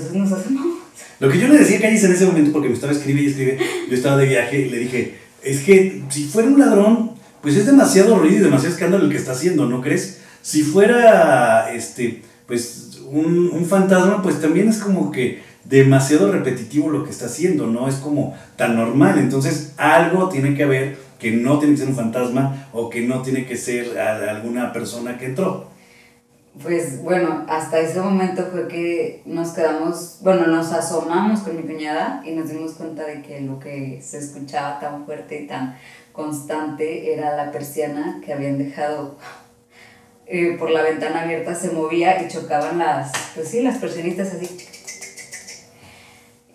Lo 1.19 1.29
que 1.29 1.39
yo 1.39 1.47
le 1.47 1.57
decía 1.57 1.77
a 1.77 1.81
Calles 1.81 2.03
en 2.03 2.13
ese 2.13 2.25
momento, 2.25 2.51
porque 2.51 2.67
me 2.67 2.73
estaba 2.73 2.93
escribe 2.93 3.21
y 3.21 3.27
escribe, 3.27 3.57
yo 3.89 3.95
estaba 3.95 4.17
de 4.17 4.27
viaje, 4.27 4.65
le 4.65 4.77
dije, 4.77 5.15
es 5.43 5.61
que 5.61 6.03
si 6.09 6.25
fuera 6.25 6.49
un 6.49 6.59
ladrón, 6.59 7.11
pues 7.41 7.55
es 7.55 7.65
demasiado 7.65 8.17
ruido 8.17 8.37
y 8.37 8.43
demasiado 8.43 8.73
escándalo 8.73 9.05
el 9.05 9.11
que 9.11 9.17
está 9.17 9.31
haciendo, 9.31 9.65
¿no 9.67 9.81
crees? 9.81 10.21
Si 10.41 10.63
fuera, 10.63 11.73
este, 11.73 12.21
pues 12.47 12.99
un, 13.09 13.49
un 13.53 13.65
fantasma, 13.65 14.21
pues 14.21 14.41
también 14.41 14.69
es 14.69 14.79
como 14.79 15.11
que 15.11 15.41
demasiado 15.65 16.31
repetitivo 16.31 16.89
lo 16.89 17.03
que 17.03 17.11
está 17.11 17.25
haciendo, 17.25 17.67
no 17.67 17.87
es 17.87 17.95
como 17.95 18.35
tan 18.57 18.75
normal. 18.75 19.17
Entonces, 19.17 19.73
algo 19.77 20.29
tiene 20.29 20.55
que 20.55 20.63
haber 20.63 20.97
que 21.19 21.31
no 21.31 21.57
tiene 21.57 21.75
que 21.75 21.79
ser 21.79 21.89
un 21.89 21.95
fantasma 21.95 22.67
o 22.73 22.89
que 22.89 23.01
no 23.01 23.21
tiene 23.21 23.45
que 23.45 23.55
ser 23.55 23.97
alguna 23.97 24.73
persona 24.73 25.17
que 25.17 25.27
entró. 25.27 25.69
Pues 26.61 27.01
bueno, 27.01 27.45
hasta 27.49 27.79
ese 27.79 27.99
momento 27.99 28.47
fue 28.51 28.67
que 28.67 29.23
nos 29.25 29.53
quedamos, 29.53 30.19
bueno, 30.21 30.45
nos 30.45 30.71
asomamos 30.71 31.39
con 31.39 31.55
mi 31.57 31.63
cuñada 31.63 32.21
y 32.23 32.31
nos 32.31 32.49
dimos 32.49 32.73
cuenta 32.73 33.05
de 33.05 33.23
que 33.23 33.41
lo 33.41 33.59
que 33.59 33.99
se 34.03 34.19
escuchaba 34.19 34.79
tan 34.79 35.03
fuerte 35.05 35.41
y 35.41 35.47
tan 35.47 35.75
constante 36.11 37.11
era 37.11 37.35
la 37.35 37.51
persiana 37.51 38.21
que 38.23 38.33
habían 38.33 38.59
dejado 38.59 39.17
eh, 40.27 40.55
por 40.59 40.69
la 40.69 40.83
ventana 40.83 41.23
abierta, 41.23 41.55
se 41.55 41.71
movía 41.71 42.21
y 42.23 42.27
chocaban 42.27 42.77
las, 42.77 43.11
pues 43.33 43.47
sí, 43.47 43.63
las 43.63 43.79
persianitas 43.79 44.33
así. 44.33 44.47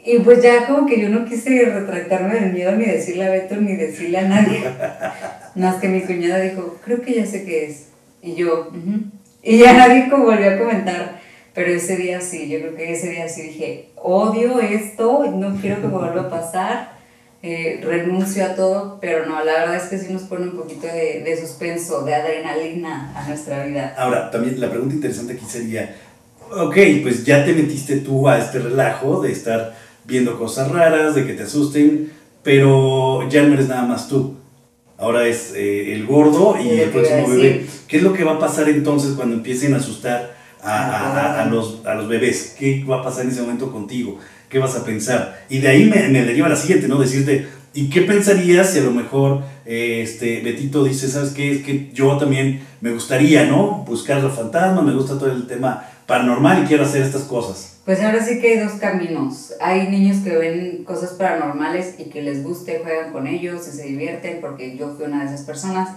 Y 0.04 0.20
pues 0.20 0.40
ya 0.40 0.64
como 0.68 0.86
que 0.86 1.00
yo 1.00 1.08
no 1.08 1.24
quise 1.24 1.64
retractarme 1.66 2.38
del 2.38 2.52
miedo 2.52 2.70
ni 2.76 2.84
decirle 2.86 3.26
a 3.26 3.30
Beto 3.30 3.56
ni 3.56 3.74
decirle 3.74 4.18
a 4.18 4.28
nadie. 4.28 4.62
Más 5.56 5.76
que 5.80 5.88
mi 5.88 6.02
cuñada 6.02 6.38
dijo, 6.40 6.76
creo 6.84 7.02
que 7.02 7.14
ya 7.14 7.26
sé 7.26 7.44
qué 7.44 7.66
es. 7.66 7.88
Y 8.22 8.36
yo, 8.36 8.68
"Ujú". 8.68 9.17
Y 9.48 9.56
ya 9.56 9.72
nadie 9.72 10.10
como 10.10 10.26
volvió 10.26 10.50
a 10.50 10.58
comentar. 10.58 11.20
Pero 11.54 11.72
ese 11.72 11.96
día 11.96 12.20
sí, 12.20 12.50
yo 12.50 12.58
creo 12.58 12.76
que 12.76 12.92
ese 12.92 13.08
día 13.08 13.28
sí 13.30 13.42
dije, 13.42 13.88
odio 13.96 14.60
esto, 14.60 15.24
no 15.34 15.56
quiero 15.58 15.80
que 15.80 15.88
me 15.88 15.94
vuelva 15.94 16.20
a 16.20 16.28
pasar, 16.28 16.92
eh, 17.42 17.80
renuncio 17.82 18.44
a 18.44 18.54
todo, 18.54 18.98
pero 19.00 19.24
no, 19.24 19.42
la 19.42 19.52
verdad 19.52 19.76
es 19.76 19.84
que 19.84 19.98
sí 19.98 20.12
nos 20.12 20.22
pone 20.24 20.44
un 20.44 20.56
poquito 20.56 20.86
de, 20.86 21.22
de 21.24 21.36
suspenso, 21.40 22.04
de 22.04 22.14
adrenalina 22.14 23.12
a 23.16 23.26
nuestra 23.26 23.64
vida. 23.64 23.94
Ahora, 23.96 24.30
también 24.30 24.60
la 24.60 24.70
pregunta 24.70 24.94
interesante 24.94 25.32
aquí 25.32 25.46
sería, 25.48 25.96
ok, 26.52 26.76
pues 27.02 27.24
ya 27.24 27.44
te 27.44 27.54
metiste 27.54 27.96
tú 27.96 28.28
a 28.28 28.38
este 28.38 28.58
relajo 28.58 29.22
de 29.22 29.32
estar 29.32 29.74
viendo 30.04 30.38
cosas 30.38 30.70
raras, 30.70 31.14
de 31.14 31.26
que 31.26 31.32
te 31.32 31.44
asusten, 31.44 32.12
pero 32.42 33.26
ya 33.30 33.42
no 33.42 33.54
eres 33.54 33.68
nada 33.68 33.82
más 33.82 34.08
tú. 34.08 34.37
Ahora 34.98 35.26
es 35.26 35.52
eh, 35.54 35.94
el 35.94 36.06
gordo 36.06 36.56
y 36.60 36.64
Sí, 36.64 36.80
el 36.80 36.90
próximo 36.90 37.28
bebé. 37.28 37.66
¿Qué 37.86 37.96
es 37.98 38.02
lo 38.02 38.12
que 38.12 38.24
va 38.24 38.32
a 38.34 38.38
pasar 38.38 38.68
entonces 38.68 39.12
cuando 39.12 39.36
empiecen 39.36 39.72
a 39.74 39.78
asustar 39.78 40.36
a, 40.62 40.70
a- 40.72 41.20
a- 41.38 41.42
a 41.42 41.46
los, 41.46 41.86
a 41.86 41.94
los 41.94 42.08
bebés? 42.08 42.56
¿Qué 42.58 42.84
va 42.84 43.00
a 43.00 43.02
pasar 43.04 43.24
en 43.24 43.30
ese 43.30 43.40
momento 43.42 43.70
contigo? 43.72 44.18
¿Qué 44.48 44.58
vas 44.58 44.74
a 44.76 44.84
pensar? 44.84 45.44
Y 45.48 45.58
de 45.58 45.68
ahí 45.68 45.84
me, 45.84 46.08
me 46.08 46.24
deriva 46.24 46.48
la 46.48 46.56
siguiente, 46.56 46.88
¿no? 46.88 46.98
Decirte, 46.98 47.46
¿y 47.74 47.88
qué 47.90 48.00
pensarías 48.02 48.70
si 48.72 48.78
a 48.80 48.82
lo 48.82 48.90
mejor 48.90 49.42
eh, 49.66 50.00
este, 50.02 50.40
Betito 50.40 50.82
dice, 50.84 51.06
¿sabes 51.08 51.30
qué? 51.30 51.52
Es 51.52 51.62
que 51.62 51.90
yo 51.94 52.16
también 52.16 52.60
me 52.80 52.90
gustaría, 52.90 53.44
¿no? 53.46 53.84
Buscar 53.86 54.22
los 54.22 54.34
fantasmas, 54.34 54.84
me 54.84 54.94
gusta 54.94 55.18
todo 55.18 55.30
el 55.30 55.46
tema 55.46 55.84
paranormal 56.08 56.64
y 56.64 56.66
quiero 56.66 56.84
hacer 56.84 57.02
estas 57.02 57.24
cosas. 57.24 57.80
Pues 57.84 58.02
ahora 58.02 58.24
sí 58.24 58.40
que 58.40 58.54
hay 58.54 58.58
dos 58.60 58.80
caminos. 58.80 59.52
Hay 59.60 59.88
niños 59.88 60.24
que 60.24 60.36
ven 60.36 60.84
cosas 60.84 61.10
paranormales 61.10 61.96
y 61.98 62.04
que 62.04 62.22
les 62.22 62.42
guste, 62.42 62.80
juegan 62.82 63.12
con 63.12 63.26
ellos 63.26 63.68
y 63.68 63.76
se 63.76 63.84
divierten, 63.84 64.40
porque 64.40 64.74
yo 64.76 64.94
fui 64.96 65.04
una 65.04 65.20
de 65.20 65.26
esas 65.26 65.42
personas, 65.42 65.90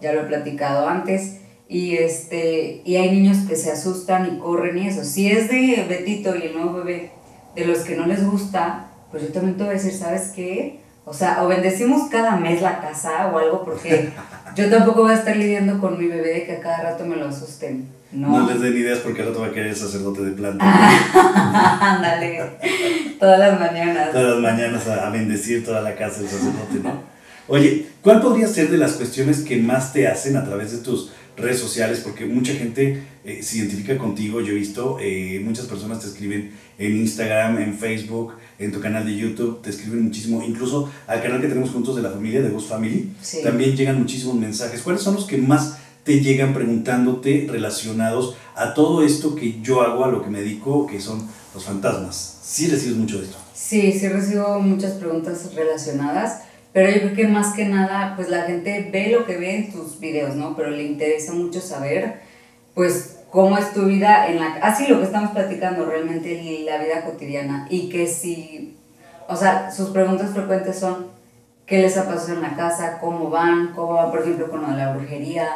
ya 0.00 0.14
lo 0.14 0.22
he 0.22 0.24
platicado 0.24 0.88
antes. 0.88 1.40
Y, 1.68 1.96
este, 1.96 2.80
y 2.84 2.96
hay 2.96 3.10
niños 3.10 3.46
que 3.46 3.54
se 3.54 3.70
asustan 3.70 4.34
y 4.34 4.38
corren 4.38 4.78
y 4.78 4.88
eso. 4.88 5.04
Si 5.04 5.30
es 5.30 5.50
de 5.50 5.84
Betito 5.86 6.34
y 6.34 6.42
el 6.46 6.54
nuevo 6.54 6.78
bebé, 6.78 7.12
de 7.54 7.66
los 7.66 7.80
que 7.80 7.96
no 7.96 8.06
les 8.06 8.26
gusta, 8.26 8.86
pues 9.10 9.24
yo 9.24 9.28
también 9.28 9.58
te 9.58 9.64
voy 9.64 9.72
a 9.72 9.74
decir, 9.74 9.92
¿sabes 9.92 10.32
qué? 10.34 10.80
O 11.04 11.12
sea, 11.12 11.44
o 11.44 11.48
bendecimos 11.48 12.08
cada 12.08 12.36
mes 12.36 12.62
la 12.62 12.80
casa 12.80 13.28
o 13.28 13.38
algo, 13.38 13.62
porque 13.62 14.10
yo 14.56 14.70
tampoco 14.70 15.02
voy 15.02 15.12
a 15.12 15.16
estar 15.16 15.36
lidiando 15.36 15.78
con 15.80 15.98
mi 15.98 16.06
bebé 16.06 16.32
de 16.32 16.46
que 16.46 16.52
a 16.52 16.60
cada 16.60 16.82
rato 16.82 17.04
me 17.04 17.16
lo 17.16 17.28
asusten. 17.28 17.99
No, 18.12 18.46
les 18.48 18.60
den 18.60 18.76
ideas 18.76 18.98
porque 18.98 19.22
al 19.22 19.28
rato 19.28 19.40
va 19.40 19.46
a 19.48 19.52
querer 19.52 19.74
sacerdote 19.76 20.22
de 20.22 20.32
planta. 20.32 20.64
Ándale, 21.80 22.40
todas 23.18 23.38
las 23.38 23.58
mañanas. 23.60 24.10
Todas 24.12 24.34
las 24.34 24.40
mañanas 24.40 24.86
a, 24.88 25.06
a 25.06 25.10
bendecir 25.10 25.64
toda 25.64 25.80
la 25.80 25.94
casa 25.94 26.20
del 26.20 26.28
sacerdote, 26.28 26.80
¿no? 26.82 27.02
Oye, 27.48 27.86
¿cuál 28.02 28.20
podría 28.20 28.46
ser 28.46 28.70
de 28.70 28.78
las 28.78 28.92
cuestiones 28.92 29.40
que 29.40 29.56
más 29.56 29.92
te 29.92 30.06
hacen 30.08 30.36
a 30.36 30.44
través 30.44 30.72
de 30.72 30.78
tus 30.78 31.10
redes 31.36 31.58
sociales? 31.58 32.00
Porque 32.00 32.24
mucha 32.26 32.52
gente 32.52 33.02
eh, 33.24 33.42
se 33.42 33.58
identifica 33.58 33.98
contigo, 33.98 34.40
yo 34.40 34.52
he 34.52 34.56
visto, 34.56 34.98
eh, 35.00 35.40
muchas 35.44 35.66
personas 35.66 36.00
te 36.00 36.06
escriben 36.06 36.52
en 36.78 36.96
Instagram, 36.96 37.58
en 37.58 37.74
Facebook, 37.76 38.34
en 38.58 38.70
tu 38.72 38.80
canal 38.80 39.04
de 39.04 39.16
YouTube, 39.16 39.62
te 39.62 39.70
escriben 39.70 40.04
muchísimo, 40.04 40.42
incluso 40.46 40.90
al 41.08 41.20
canal 41.22 41.40
que 41.40 41.48
tenemos 41.48 41.70
juntos 41.70 41.96
de 41.96 42.02
la 42.02 42.10
familia, 42.10 42.40
de 42.40 42.50
Ghost 42.50 42.68
Family, 42.68 43.10
Sí. 43.20 43.38
también 43.42 43.76
llegan 43.76 43.98
muchísimos 43.98 44.36
mensajes. 44.36 44.80
¿Cuáles 44.82 45.02
son 45.02 45.14
los 45.16 45.26
que 45.26 45.36
más 45.38 45.78
te 46.04 46.20
llegan 46.20 46.54
preguntándote 46.54 47.46
relacionados 47.50 48.36
a 48.54 48.74
todo 48.74 49.02
esto 49.02 49.34
que 49.34 49.60
yo 49.60 49.82
hago, 49.82 50.04
a 50.04 50.08
lo 50.08 50.22
que 50.22 50.30
me 50.30 50.40
dedico, 50.40 50.86
que 50.86 51.00
son 51.00 51.28
los 51.54 51.64
fantasmas? 51.64 52.38
Sí 52.42 52.68
recibes 52.68 52.96
mucho 52.96 53.18
de 53.18 53.24
esto. 53.24 53.38
Sí, 53.54 53.92
sí 53.92 54.08
recibo 54.08 54.58
muchas 54.60 54.92
preguntas 54.92 55.54
relacionadas, 55.54 56.42
pero 56.72 56.90
yo 56.90 57.00
creo 57.00 57.14
que 57.14 57.28
más 57.28 57.54
que 57.54 57.66
nada, 57.66 58.14
pues 58.16 58.28
la 58.28 58.42
gente 58.42 58.88
ve 58.92 59.10
lo 59.10 59.26
que 59.26 59.36
ve 59.36 59.56
en 59.56 59.72
tus 59.72 60.00
videos, 60.00 60.36
¿no? 60.36 60.56
Pero 60.56 60.70
le 60.70 60.84
interesa 60.84 61.32
mucho 61.32 61.60
saber, 61.60 62.20
pues, 62.74 63.18
cómo 63.30 63.58
es 63.58 63.72
tu 63.72 63.86
vida 63.86 64.28
en 64.28 64.40
la... 64.40 64.54
Así 64.62 64.86
lo 64.86 64.98
que 64.98 65.06
estamos 65.06 65.30
platicando 65.30 65.84
realmente, 65.84 66.62
la 66.64 66.82
vida 66.82 67.04
cotidiana. 67.04 67.66
Y 67.70 67.88
que 67.88 68.06
si... 68.06 68.76
O 69.28 69.36
sea, 69.36 69.70
sus 69.70 69.90
preguntas 69.90 70.30
frecuentes 70.30 70.78
son, 70.78 71.06
qué 71.66 71.78
les 71.78 71.96
ha 71.96 72.08
pasado 72.08 72.34
en 72.34 72.42
la 72.42 72.56
casa, 72.56 72.98
cómo 73.00 73.30
van, 73.30 73.72
cómo 73.74 73.94
van, 73.94 74.10
por 74.10 74.20
ejemplo, 74.20 74.50
con 74.50 74.62
lo 74.62 74.68
de 74.68 74.76
la 74.76 74.92
brujería, 74.92 75.48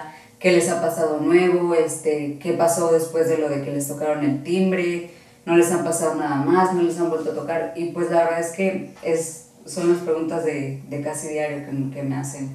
qué 0.45 0.53
les 0.53 0.69
ha 0.69 0.79
pasado 0.79 1.21
nuevo, 1.21 1.75
este, 1.75 2.39
qué 2.39 2.53
pasó 2.53 2.93
después 2.93 3.31
de 3.31 3.39
lo 3.39 3.49
de 3.49 3.63
que 3.63 3.73
les 3.73 3.89
tocaron 3.89 4.23
el 4.23 4.43
timbre, 4.43 5.11
no 5.47 5.57
les 5.57 5.73
han 5.73 5.83
pasado 5.83 6.17
nada 6.17 6.37
más, 6.37 6.75
no 6.75 6.83
les 6.83 6.99
han 6.99 7.09
vuelto 7.09 7.31
a 7.31 7.35
tocar. 7.35 7.73
Y 7.75 7.87
pues 7.93 8.11
la 8.11 8.25
verdad 8.25 8.41
es 8.41 8.51
que 8.51 8.91
es, 9.03 9.47
son 9.65 9.91
las 9.91 10.03
preguntas 10.03 10.45
de, 10.45 10.83
de 10.91 11.01
casi 11.01 11.29
diario 11.29 11.65
que, 11.65 11.97
que 11.97 12.03
me 12.03 12.17
hacen 12.17 12.51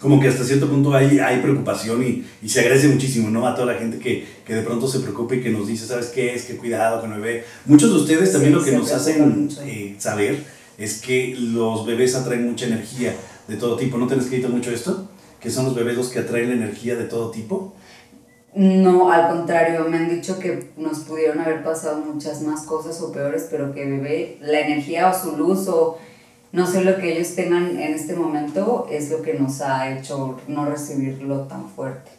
como 0.00 0.20
que 0.20 0.28
hasta 0.28 0.44
cierto 0.44 0.68
punto 0.68 0.92
hay, 0.92 1.18
hay 1.18 1.40
preocupación 1.40 2.02
y, 2.02 2.24
y, 2.42 2.48
se 2.48 2.60
agradece 2.60 2.88
muchísimo, 2.88 3.30
¿no? 3.30 3.46
A 3.46 3.54
toda 3.54 3.72
la 3.72 3.78
gente 3.78 3.98
que, 3.98 4.26
que, 4.44 4.54
de 4.54 4.60
pronto 4.60 4.86
se 4.86 5.00
preocupa 5.00 5.34
y 5.34 5.40
que 5.40 5.48
nos 5.48 5.66
dice, 5.66 5.86
¿sabes 5.86 6.06
qué? 6.08 6.34
Es 6.34 6.44
que 6.44 6.56
cuidado 6.56 7.00
con 7.00 7.12
el 7.12 7.20
bebé. 7.20 7.44
Muchos 7.64 7.90
de 7.90 7.96
ustedes 7.96 8.32
también 8.32 8.52
lo 8.52 8.62
que 8.62 8.72
nos 8.72 8.92
hacen 8.92 9.48
eh, 9.62 9.94
saber 9.98 10.44
es 10.76 11.00
que 11.00 11.34
los 11.38 11.86
bebés 11.86 12.16
atraen 12.16 12.44
mucha 12.44 12.66
energía 12.66 13.14
de 13.48 13.56
todo 13.56 13.76
tipo. 13.76 13.96
¿No 13.96 14.06
te 14.06 14.14
han 14.14 14.20
escrito 14.20 14.50
mucho 14.50 14.70
esto? 14.72 15.08
Que 15.44 15.50
son 15.50 15.66
los 15.66 15.74
bebés 15.74 15.94
los 15.94 16.08
que 16.08 16.20
atraen 16.20 16.50
energía 16.50 16.96
de 16.96 17.04
todo 17.04 17.30
tipo. 17.30 17.74
No, 18.54 19.12
al 19.12 19.28
contrario, 19.28 19.84
me 19.90 19.98
han 19.98 20.08
dicho 20.08 20.38
que 20.38 20.70
nos 20.78 21.00
pudieron 21.00 21.38
haber 21.40 21.62
pasado 21.62 21.98
muchas 21.98 22.40
más 22.40 22.62
cosas 22.62 23.00
o 23.02 23.12
peores, 23.12 23.48
pero 23.50 23.74
que 23.74 23.84
bebé, 23.84 24.38
la 24.40 24.60
energía 24.60 25.10
o 25.10 25.14
su 25.14 25.36
luz 25.36 25.68
o 25.68 25.98
no 26.52 26.66
sé 26.66 26.82
lo 26.82 26.96
que 26.96 27.12
ellos 27.12 27.34
tengan 27.34 27.78
en 27.78 27.92
este 27.92 28.14
momento 28.14 28.86
es 28.90 29.10
lo 29.10 29.20
que 29.20 29.34
nos 29.34 29.60
ha 29.60 29.96
hecho 29.96 30.40
no 30.48 30.64
recibirlo 30.64 31.42
tan 31.42 31.68
fuerte. 31.68 32.10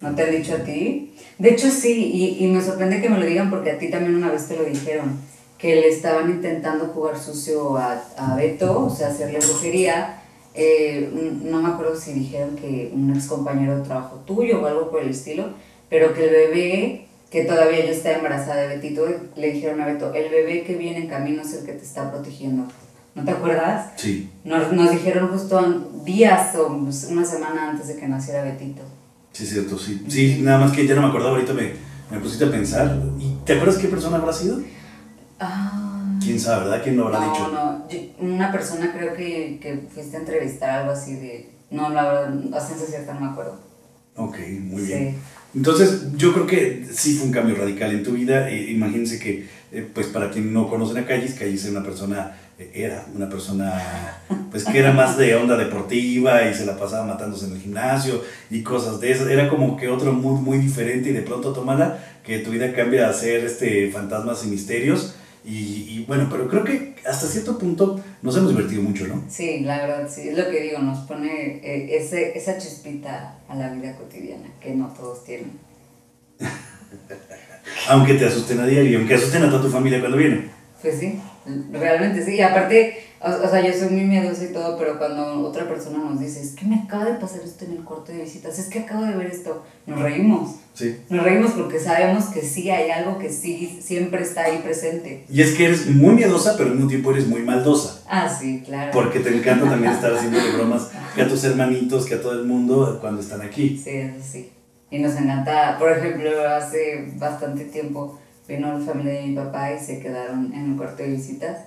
¿No 0.00 0.14
te 0.14 0.24
han 0.24 0.32
dicho 0.32 0.54
a 0.54 0.64
ti? 0.64 1.14
De 1.38 1.50
hecho 1.50 1.70
sí, 1.70 2.10
y, 2.12 2.44
y 2.44 2.48
me 2.48 2.60
sorprende 2.60 3.00
que 3.00 3.08
me 3.08 3.20
lo 3.20 3.26
digan 3.26 3.48
porque 3.48 3.70
a 3.70 3.78
ti 3.78 3.90
también 3.90 4.16
una 4.16 4.32
vez 4.32 4.48
te 4.48 4.56
lo 4.56 4.64
dijeron, 4.64 5.20
que 5.56 5.76
le 5.76 5.88
estaban 5.88 6.30
intentando 6.30 6.86
jugar 6.86 7.16
sucio 7.16 7.76
a, 7.76 8.02
a 8.16 8.34
Beto, 8.34 8.86
o 8.86 8.90
sea, 8.90 9.08
hacerle 9.08 9.38
brujería. 9.38 10.15
Eh, 10.56 11.10
no 11.44 11.60
me 11.60 11.68
acuerdo 11.68 11.96
si 11.96 12.14
dijeron 12.14 12.56
que 12.56 12.90
un 12.94 13.14
ex 13.14 13.26
compañero 13.26 13.76
de 13.76 13.84
trabajo 13.84 14.22
tuyo 14.26 14.62
o 14.62 14.66
algo 14.66 14.90
por 14.90 15.02
el 15.02 15.10
estilo, 15.10 15.50
pero 15.90 16.14
que 16.14 16.24
el 16.24 16.30
bebé, 16.30 17.06
que 17.30 17.44
todavía 17.44 17.84
yo 17.84 17.92
estaba 17.92 18.16
embarazada 18.16 18.62
de 18.62 18.76
Betito, 18.76 19.06
le 19.36 19.52
dijeron 19.52 19.80
a 19.80 19.86
Beto, 19.86 20.14
el 20.14 20.30
bebé 20.30 20.64
que 20.64 20.74
viene 20.76 20.98
en 20.98 21.08
camino 21.08 21.42
es 21.42 21.52
el 21.52 21.66
que 21.66 21.72
te 21.72 21.84
está 21.84 22.10
protegiendo. 22.10 22.64
¿No 23.14 23.24
te 23.24 23.30
acuerdas? 23.30 23.92
Sí. 23.96 24.30
Nos, 24.44 24.72
nos 24.72 24.90
dijeron 24.90 25.28
justo 25.28 25.90
días 26.04 26.54
o 26.56 26.68
una 26.68 27.24
semana 27.24 27.70
antes 27.70 27.88
de 27.88 27.96
que 27.96 28.08
naciera 28.08 28.42
Betito. 28.42 28.82
Sí, 29.32 29.44
es 29.44 29.50
cierto, 29.50 29.78
sí. 29.78 30.04
Sí, 30.08 30.40
nada 30.42 30.58
más 30.58 30.72
que 30.72 30.86
ya 30.86 30.94
no 30.94 31.02
me 31.02 31.08
acordaba, 31.08 31.32
ahorita 31.32 31.52
me, 31.52 31.72
me 32.10 32.18
pusiste 32.18 32.46
a 32.46 32.50
pensar. 32.50 32.96
¿Y 33.18 33.36
te 33.44 33.54
acuerdas 33.54 33.76
qué 33.76 33.88
persona 33.88 34.16
habrá 34.16 34.32
sido? 34.32 34.60
Ah. 35.38 35.85
¿Quién 36.26 36.40
sabe, 36.40 36.64
verdad? 36.64 36.82
¿Quién 36.82 36.96
lo 36.96 37.06
habrá 37.06 37.20
no, 37.20 37.32
dicho? 37.32 37.48
No, 37.48 37.72
no. 37.72 37.86
Una 38.18 38.52
persona 38.52 38.92
creo 38.96 39.14
que, 39.14 39.58
que 39.60 39.86
fuiste 39.92 40.16
a 40.16 40.20
entrevistar 40.20 40.70
algo 40.70 40.92
así 40.92 41.14
de... 41.14 41.50
No, 41.70 41.88
la 41.90 42.04
verdad, 42.04 42.34
a 42.54 42.60
ciencia 42.60 42.86
cierta 42.86 43.14
no 43.14 43.20
me 43.20 43.26
acuerdo. 43.32 43.58
Ok, 44.16 44.38
muy 44.60 44.82
bien. 44.82 45.10
Sí. 45.10 45.18
Entonces, 45.54 46.12
yo 46.16 46.32
creo 46.32 46.46
que 46.46 46.86
sí 46.92 47.14
fue 47.14 47.26
un 47.26 47.32
cambio 47.32 47.56
radical 47.56 47.90
en 47.92 48.02
tu 48.02 48.12
vida. 48.12 48.50
Eh, 48.50 48.70
imagínense 48.70 49.18
que, 49.18 49.48
eh, 49.72 49.88
pues 49.92 50.06
para 50.08 50.30
quien 50.30 50.52
no 50.52 50.68
conocen 50.68 50.98
a 50.98 51.06
Callis, 51.06 51.34
Callis 51.34 51.64
es 51.64 51.70
una 51.70 51.82
persona 51.82 52.36
era 52.72 53.04
una 53.14 53.28
persona 53.28 54.18
pues 54.50 54.64
que 54.64 54.78
era 54.78 54.92
más 54.92 55.18
de 55.18 55.34
onda 55.34 55.56
deportiva 55.56 56.48
y 56.48 56.54
se 56.54 56.64
la 56.64 56.78
pasaba 56.78 57.04
matándose 57.04 57.46
en 57.46 57.52
el 57.52 57.60
gimnasio 57.60 58.22
y 58.50 58.62
cosas 58.62 58.98
de 59.00 59.12
esas. 59.12 59.28
Era 59.28 59.48
como 59.48 59.76
que 59.76 59.88
otro 59.88 60.12
muy, 60.12 60.40
muy 60.40 60.58
diferente 60.58 61.10
y 61.10 61.12
de 61.12 61.20
pronto 61.20 61.52
tomala 61.52 61.98
que 62.24 62.38
tu 62.38 62.50
vida 62.50 62.72
cambia 62.72 63.08
a 63.08 63.12
ser 63.12 63.44
este 63.44 63.90
fantasmas 63.90 64.44
y 64.46 64.48
misterios. 64.48 65.14
Y, 65.46 65.86
y, 65.88 66.04
bueno, 66.08 66.26
pero 66.28 66.48
creo 66.48 66.64
que 66.64 66.96
hasta 67.08 67.28
cierto 67.28 67.56
punto 67.56 68.00
nos 68.20 68.36
hemos 68.36 68.50
divertido 68.50 68.82
mucho, 68.82 69.06
¿no? 69.06 69.22
Sí, 69.28 69.60
la 69.60 69.78
verdad, 69.78 70.10
sí, 70.12 70.28
es 70.28 70.36
lo 70.36 70.50
que 70.50 70.60
digo, 70.60 70.80
nos 70.80 71.06
pone 71.06 71.60
eh, 71.62 71.96
ese, 71.96 72.36
esa 72.36 72.58
chispita 72.58 73.38
a 73.48 73.54
la 73.54 73.72
vida 73.72 73.94
cotidiana 73.96 74.48
que 74.60 74.74
no 74.74 74.88
todos 74.88 75.22
tienen. 75.22 75.52
aunque 77.88 78.14
te 78.14 78.26
asusten 78.26 78.58
a 78.58 78.66
diario, 78.66 78.98
aunque 78.98 79.14
asusten 79.14 79.44
a 79.44 79.50
toda 79.50 79.62
tu 79.62 79.70
familia 79.70 80.00
cuando 80.00 80.16
vienen. 80.16 80.50
Pues 80.82 80.98
sí. 80.98 81.20
Realmente 81.72 82.24
sí, 82.24 82.34
y 82.34 82.40
aparte, 82.40 82.98
o, 83.20 83.48
sea, 83.48 83.64
yo 83.64 83.72
soy 83.72 83.90
muy 83.90 84.04
miedosa 84.04 84.44
y 84.44 84.52
todo, 84.52 84.76
pero 84.78 84.98
cuando 84.98 85.40
otra 85.46 85.68
persona 85.68 85.98
nos 85.98 86.20
dice, 86.20 86.40
es 86.40 86.52
que 86.52 86.64
me 86.64 86.76
acaba 86.76 87.04
de 87.04 87.14
pasar 87.14 87.40
esto 87.44 87.64
en 87.64 87.72
el 87.72 87.84
cuarto 87.84 88.12
de 88.12 88.22
visitas, 88.22 88.58
es 88.58 88.66
que 88.66 88.80
acabo 88.80 89.04
de 89.04 89.14
ver 89.14 89.28
esto, 89.28 89.64
nos 89.86 90.00
reímos. 90.00 90.56
Sí. 90.74 90.96
Nos 91.08 91.24
reímos 91.24 91.52
porque 91.52 91.78
sabemos 91.78 92.26
que 92.26 92.42
sí 92.42 92.70
hay 92.70 92.90
algo 92.90 93.18
que 93.18 93.30
sí 93.32 93.78
siempre 93.82 94.22
está 94.22 94.44
ahí 94.44 94.60
presente. 94.62 95.24
Y 95.30 95.40
es 95.40 95.54
que 95.54 95.66
eres 95.66 95.86
muy 95.86 96.14
miedosa, 96.14 96.54
pero 96.56 96.70
al 96.70 96.74
mismo 96.74 96.88
tiempo 96.88 97.12
eres 97.12 97.26
muy 97.26 97.42
maldosa. 97.42 98.02
Ah, 98.08 98.28
sí, 98.28 98.62
claro. 98.64 98.90
Porque 98.92 99.20
te 99.20 99.34
encanta 99.34 99.70
también 99.70 99.92
estar 99.92 100.12
haciendo 100.12 100.38
bromas 100.54 100.90
que 101.14 101.22
a 101.22 101.28
tus 101.28 101.44
hermanitos, 101.44 102.04
que 102.04 102.16
a 102.16 102.20
todo 102.20 102.32
el 102.32 102.44
mundo 102.44 102.98
cuando 103.00 103.22
están 103.22 103.40
aquí. 103.40 103.80
Sí, 103.82 103.90
eso 103.90 104.16
sí. 104.22 104.50
Y 104.90 104.98
nos 104.98 105.16
encanta, 105.16 105.76
por 105.78 105.90
ejemplo, 105.90 106.30
hace 106.48 107.12
bastante 107.16 107.64
tiempo 107.64 108.20
vino 108.48 108.78
la 108.78 108.84
familia 108.84 109.14
de 109.14 109.26
mi 109.26 109.34
papá 109.34 109.72
y 109.72 109.78
se 109.78 110.00
quedaron 110.00 110.52
en 110.52 110.72
el 110.72 110.76
cuarto 110.76 111.02
de 111.02 111.10
visitas. 111.10 111.58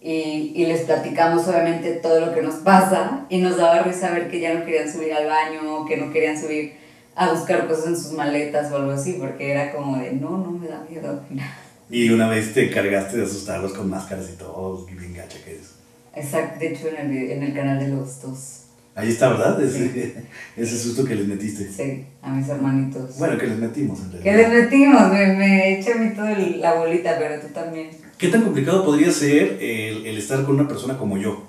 Y, 0.00 0.52
y, 0.54 0.66
les 0.66 0.82
platicamos 0.82 1.48
obviamente 1.48 1.94
todo 1.94 2.20
lo 2.20 2.34
que 2.34 2.42
nos 2.42 2.56
pasa 2.56 3.26
y 3.28 3.38
nos 3.38 3.56
daba 3.56 3.82
risa 3.82 4.12
ver 4.12 4.30
que 4.30 4.38
ya 4.38 4.54
no 4.54 4.64
querían 4.64 4.92
subir 4.92 5.12
al 5.12 5.26
baño, 5.26 5.84
que 5.86 5.96
no 5.96 6.12
querían 6.12 6.38
subir 6.38 6.74
a 7.16 7.32
buscar 7.32 7.66
cosas 7.66 7.86
en 7.86 7.96
sus 7.96 8.12
maletas 8.12 8.70
o 8.70 8.76
algo 8.76 8.92
así, 8.92 9.14
porque 9.14 9.50
era 9.50 9.72
como 9.72 9.96
de, 9.96 10.12
no, 10.12 10.38
no 10.38 10.50
me 10.50 10.68
da 10.68 10.84
miedo. 10.88 11.20
Y 11.88 12.10
una 12.10 12.28
vez 12.28 12.52
te 12.52 12.68
cargaste 12.68 13.16
de 13.16 13.24
asustarlos 13.24 13.72
con 13.72 13.88
máscaras 13.88 14.28
y 14.28 14.36
todo, 14.36 14.84
bien 14.86 15.14
gacha 15.14 15.38
que 15.44 15.54
es. 15.54 15.76
Exacto, 16.16 16.58
de 16.58 16.72
hecho 16.72 16.88
en 16.88 16.96
el, 16.96 17.30
en 17.30 17.42
el 17.44 17.54
canal 17.54 17.78
de 17.78 17.88
los 17.88 18.20
dos. 18.20 18.65
Ahí 18.96 19.10
está, 19.10 19.28
¿verdad? 19.28 19.62
Ese, 19.62 20.14
ese 20.56 20.78
susto 20.78 21.04
que 21.04 21.14
les 21.14 21.28
metiste. 21.28 21.70
Sí, 21.70 22.06
a 22.22 22.30
mis 22.30 22.48
hermanitos. 22.48 23.18
Bueno, 23.18 23.36
que 23.36 23.46
les 23.46 23.58
metimos 23.58 24.00
en 24.00 24.12
realidad. 24.12 24.24
Que 24.24 24.36
les 24.38 24.64
metimos, 24.64 25.12
me, 25.12 25.34
me 25.34 25.78
eché 25.78 25.92
a 25.92 25.96
mí 25.96 26.14
toda 26.14 26.36
la 26.38 26.74
bolita, 26.74 27.16
pero 27.18 27.38
tú 27.38 27.48
también. 27.52 27.90
¿Qué 28.16 28.28
tan 28.28 28.40
complicado 28.40 28.86
podría 28.86 29.12
ser 29.12 29.58
el, 29.60 30.06
el 30.06 30.16
estar 30.16 30.42
con 30.46 30.54
una 30.54 30.66
persona 30.66 30.96
como 30.96 31.18
yo? 31.18 31.46